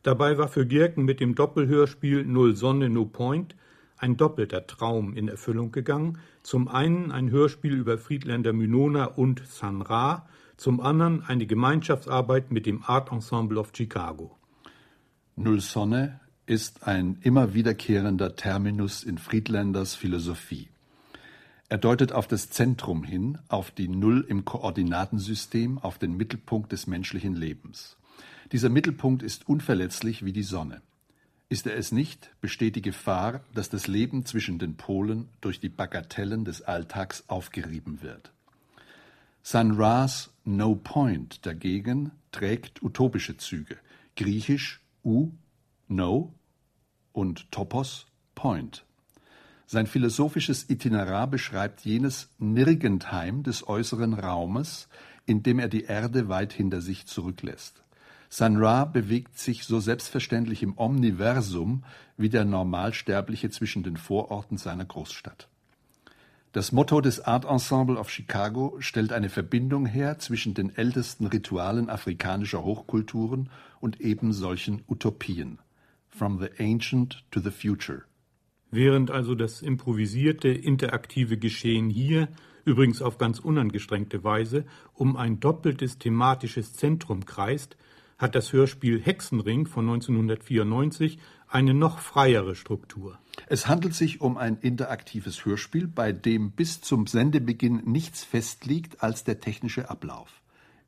[0.03, 3.57] Dabei war für Gierken mit dem Doppelhörspiel Null Sonne, No Point
[3.97, 6.19] ein doppelter Traum in Erfüllung gegangen.
[6.43, 12.67] Zum einen ein Hörspiel über Friedländer Mynona und San Ra, zum anderen eine Gemeinschaftsarbeit mit
[12.67, 14.39] dem Art Ensemble of Chicago.
[15.37, 16.21] Null Sonne
[16.51, 20.69] ist ein immer wiederkehrender Terminus in Friedländers Philosophie.
[21.69, 26.89] Er deutet auf das Zentrum hin, auf die Null im Koordinatensystem, auf den Mittelpunkt des
[26.89, 27.97] menschlichen Lebens.
[28.51, 30.83] Dieser Mittelpunkt ist unverletzlich wie die Sonne.
[31.49, 35.69] Ist er es nicht, besteht die Gefahr, dass das Leben zwischen den Polen durch die
[35.69, 38.33] Bagatellen des Alltags aufgerieben wird.
[39.45, 43.77] San Ra's No Point dagegen trägt utopische Züge,
[44.17, 45.31] griechisch U,
[45.87, 46.35] No
[47.21, 48.87] und Topos, Point.
[49.67, 54.89] Sein philosophisches Itinerar beschreibt jenes Nirgendheim des äußeren Raumes,
[55.27, 57.83] in dem er die Erde weit hinter sich zurücklässt.
[58.31, 61.85] San Ra bewegt sich so selbstverständlich im Omniversum
[62.17, 65.49] wie der Normalsterbliche zwischen den Vororten seiner Großstadt.
[66.53, 71.91] Das Motto des Art Ensemble of Chicago stellt eine Verbindung her zwischen den ältesten Ritualen
[71.91, 75.59] afrikanischer Hochkulturen und eben solchen Utopien.
[76.11, 78.05] From the ancient to the future.
[78.71, 82.29] Während also das improvisierte, interaktive Geschehen hier,
[82.65, 87.77] übrigens auf ganz unangestrengte Weise, um ein doppeltes thematisches Zentrum kreist,
[88.19, 93.19] hat das Hörspiel Hexenring von 1994 eine noch freiere Struktur.
[93.47, 99.25] Es handelt sich um ein interaktives Hörspiel, bei dem bis zum Sendebeginn nichts festliegt als
[99.25, 100.43] der technische Ablauf.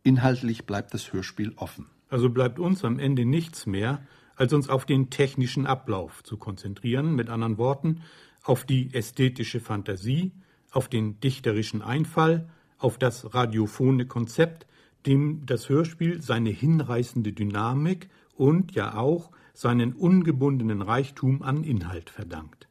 [0.05, 1.87] Inhaltlich bleibt das Hörspiel offen.
[2.11, 4.07] Also bleibt uns am Ende nichts mehr,
[4.37, 8.03] als uns auf den technischen Ablauf zu konzentrieren, mit anderen Worten,
[8.43, 10.33] auf die ästhetische Fantasie,
[10.71, 14.67] auf den dichterischen Einfall, auf das radiophone Konzept,
[15.07, 22.69] dem das Hörspiel seine hinreißende Dynamik und ja auch seinen ungebundenen Reichtum an Inhalt verdankt.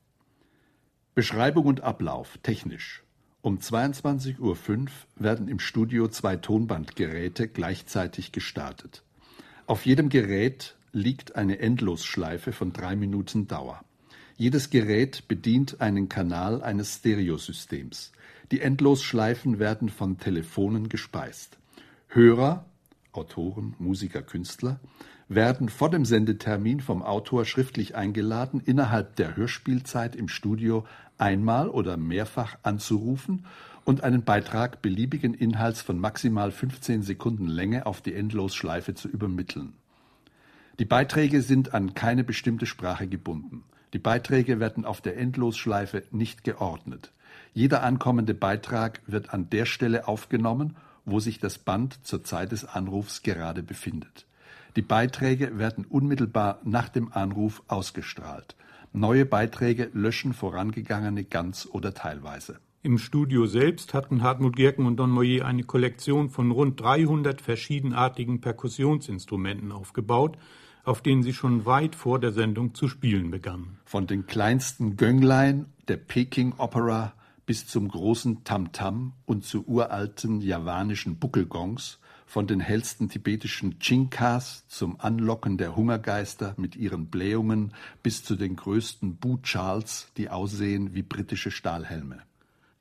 [1.13, 3.03] Beschreibung und Ablauf technisch.
[3.41, 9.03] Um 22.05 Uhr werden im Studio zwei Tonbandgeräte gleichzeitig gestartet.
[9.65, 13.83] Auf jedem Gerät liegt eine Endlosschleife von drei Minuten Dauer.
[14.35, 18.11] Jedes Gerät bedient einen Kanal eines Stereosystems.
[18.51, 21.57] Die Endlosschleifen werden von Telefonen gespeist.
[22.07, 22.65] Hörer,
[23.13, 24.79] Autoren, Musiker, Künstler
[25.27, 30.85] werden vor dem Sendetermin vom Autor schriftlich eingeladen, innerhalb der Hörspielzeit im Studio
[31.17, 33.45] einmal oder mehrfach anzurufen
[33.85, 39.73] und einen Beitrag beliebigen Inhalts von maximal 15 Sekunden Länge auf die Endlosschleife zu übermitteln.
[40.79, 43.63] Die Beiträge sind an keine bestimmte Sprache gebunden.
[43.93, 47.11] Die Beiträge werden auf der Endlosschleife nicht geordnet.
[47.53, 52.65] Jeder ankommende Beitrag wird an der Stelle aufgenommen, wo sich das Band zur Zeit des
[52.65, 54.25] Anrufs gerade befindet.
[54.77, 58.55] Die Beiträge werden unmittelbar nach dem Anruf ausgestrahlt.
[58.93, 62.59] Neue Beiträge löschen vorangegangene ganz oder teilweise.
[62.83, 68.41] Im Studio selbst hatten Hartmut Gerken und Don Moyer eine Kollektion von rund 300 verschiedenartigen
[68.41, 70.37] Perkussionsinstrumenten aufgebaut,
[70.83, 73.79] auf denen sie schon weit vor der Sendung zu spielen begannen.
[73.85, 77.13] Von den kleinsten Gönglein der Peking Opera
[77.45, 84.65] bis zum großen Tamtam -Tam und zu uralten javanischen Buckelgongs von den hellsten tibetischen Chinkas
[84.69, 87.73] zum Anlocken der Hungergeister mit ihren Blähungen
[88.03, 92.21] bis zu den größten Bu-Charles, die aussehen wie britische Stahlhelme.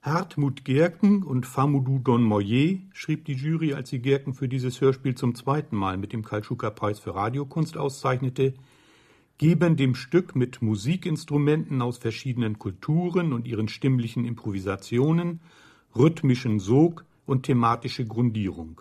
[0.03, 5.15] Hartmut Gerken und Famudou Don Moyer, schrieb die Jury, als sie Gerken für dieses Hörspiel
[5.15, 8.55] zum zweiten Mal mit dem Kalschuka-Preis für Radiokunst auszeichnete,
[9.37, 15.41] geben dem Stück mit Musikinstrumenten aus verschiedenen Kulturen und ihren stimmlichen Improvisationen
[15.95, 18.81] rhythmischen Sog und thematische Grundierung.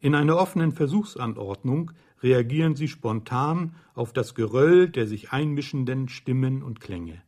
[0.00, 1.90] In einer offenen Versuchsanordnung
[2.22, 7.20] reagieren sie spontan auf das Geröll der sich einmischenden Stimmen und Klänge.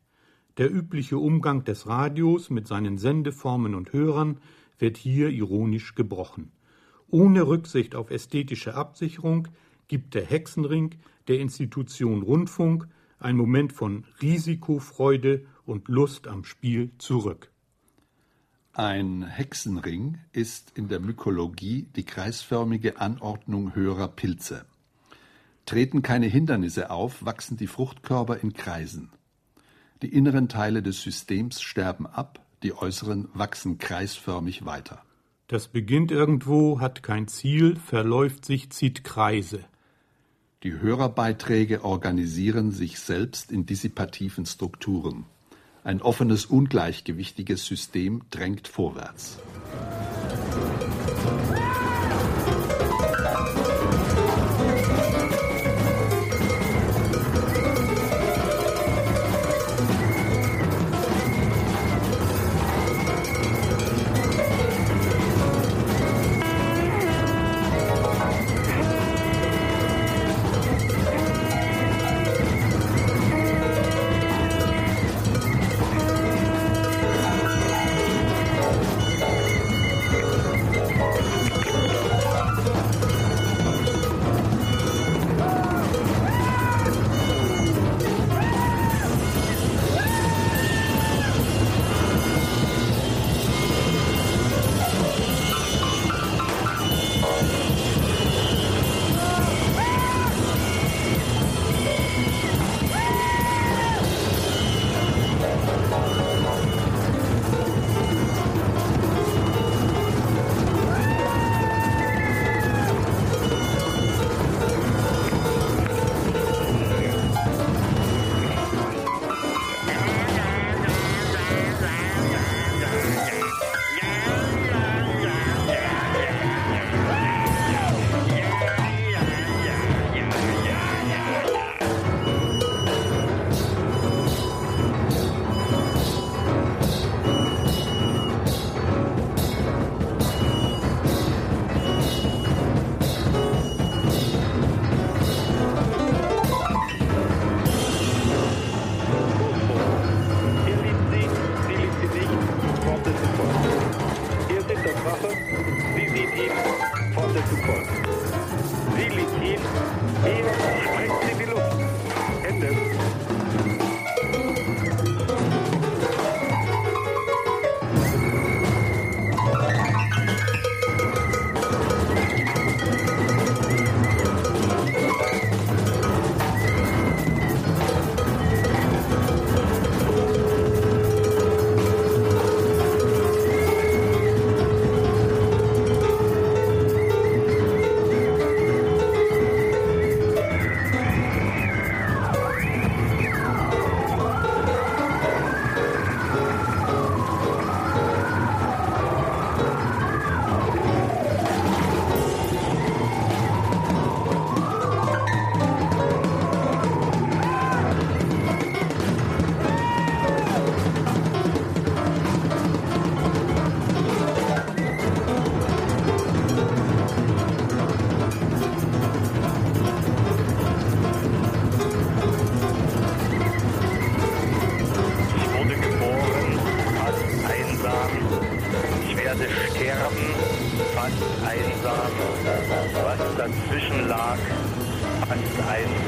[0.59, 4.39] Der übliche Umgang des Radios mit seinen Sendeformen und Hörern
[4.79, 6.53] wird hier ironisch gebrochen.
[7.09, 9.49] Ohne Rücksicht auf ästhetische Absicherung
[9.89, 10.95] gibt der Hexenring
[11.29, 12.89] der Institution Rundfunk
[13.19, 17.51] ein Moment von Risikofreude und Lust am Spiel zurück.
[18.75, 24.65] Ein Hexenring ist in der Mykologie die kreisförmige Anordnung höherer Pilze.
[25.67, 29.11] Treten keine Hindernisse auf, wachsen die Fruchtkörper in Kreisen.
[30.03, 35.05] Die inneren Teile des Systems sterben ab, die äußeren wachsen kreisförmig weiter.
[35.47, 39.61] Das beginnt irgendwo, hat kein Ziel, verläuft sich, zieht Kreise.
[40.65, 45.25] Die Hörerbeiträge organisieren sich selbst in dissipativen Strukturen.
[45.85, 49.39] Ein offenes, ungleichgewichtiges System drängt vorwärts.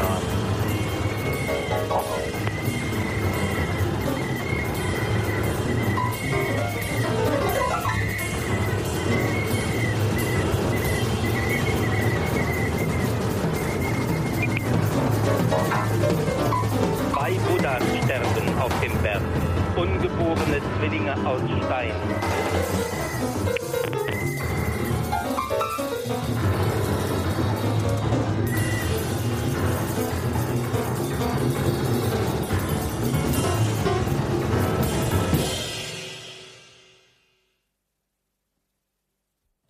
[0.00, 0.44] 啊。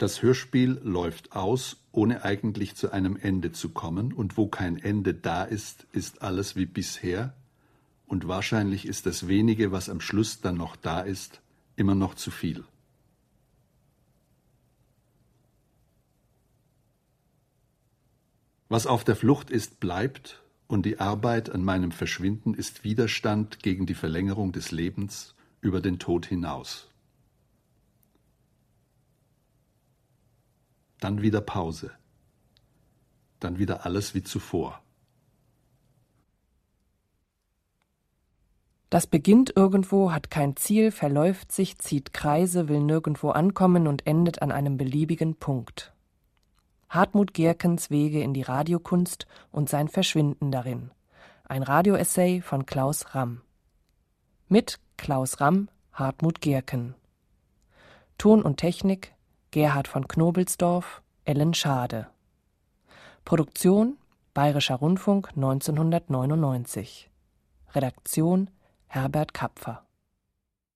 [0.04, 5.14] Das Hörspiel läuft aus, ohne eigentlich zu einem Ende zu kommen, und wo kein Ende
[5.14, 7.32] da ist, ist alles wie bisher,
[8.04, 11.40] und wahrscheinlich ist das wenige, was am Schluss dann noch da ist,
[11.76, 12.64] immer noch zu viel.
[18.68, 23.86] Was auf der Flucht ist, bleibt, und die Arbeit an meinem Verschwinden ist Widerstand gegen
[23.86, 26.90] die Verlängerung des Lebens über den Tod hinaus.
[31.04, 31.90] Dann wieder Pause,
[33.38, 34.80] dann wieder alles wie zuvor.
[38.88, 44.40] Das beginnt irgendwo, hat kein Ziel, verläuft sich, zieht Kreise, will nirgendwo ankommen und endet
[44.40, 45.92] an einem beliebigen Punkt.
[46.88, 50.90] Hartmut Gerkens Wege in die Radiokunst und sein Verschwinden darin.
[51.44, 53.42] Ein Radioessay von Klaus Ramm.
[54.48, 56.94] Mit Klaus Ramm, Hartmut Gerken.
[58.16, 59.13] Ton und Technik
[59.54, 62.08] Gerhard von Knobelsdorf, Ellen Schade.
[63.24, 63.98] Produktion
[64.34, 67.08] Bayerischer Rundfunk 1999.
[67.72, 68.50] Redaktion
[68.88, 69.83] Herbert Kapfer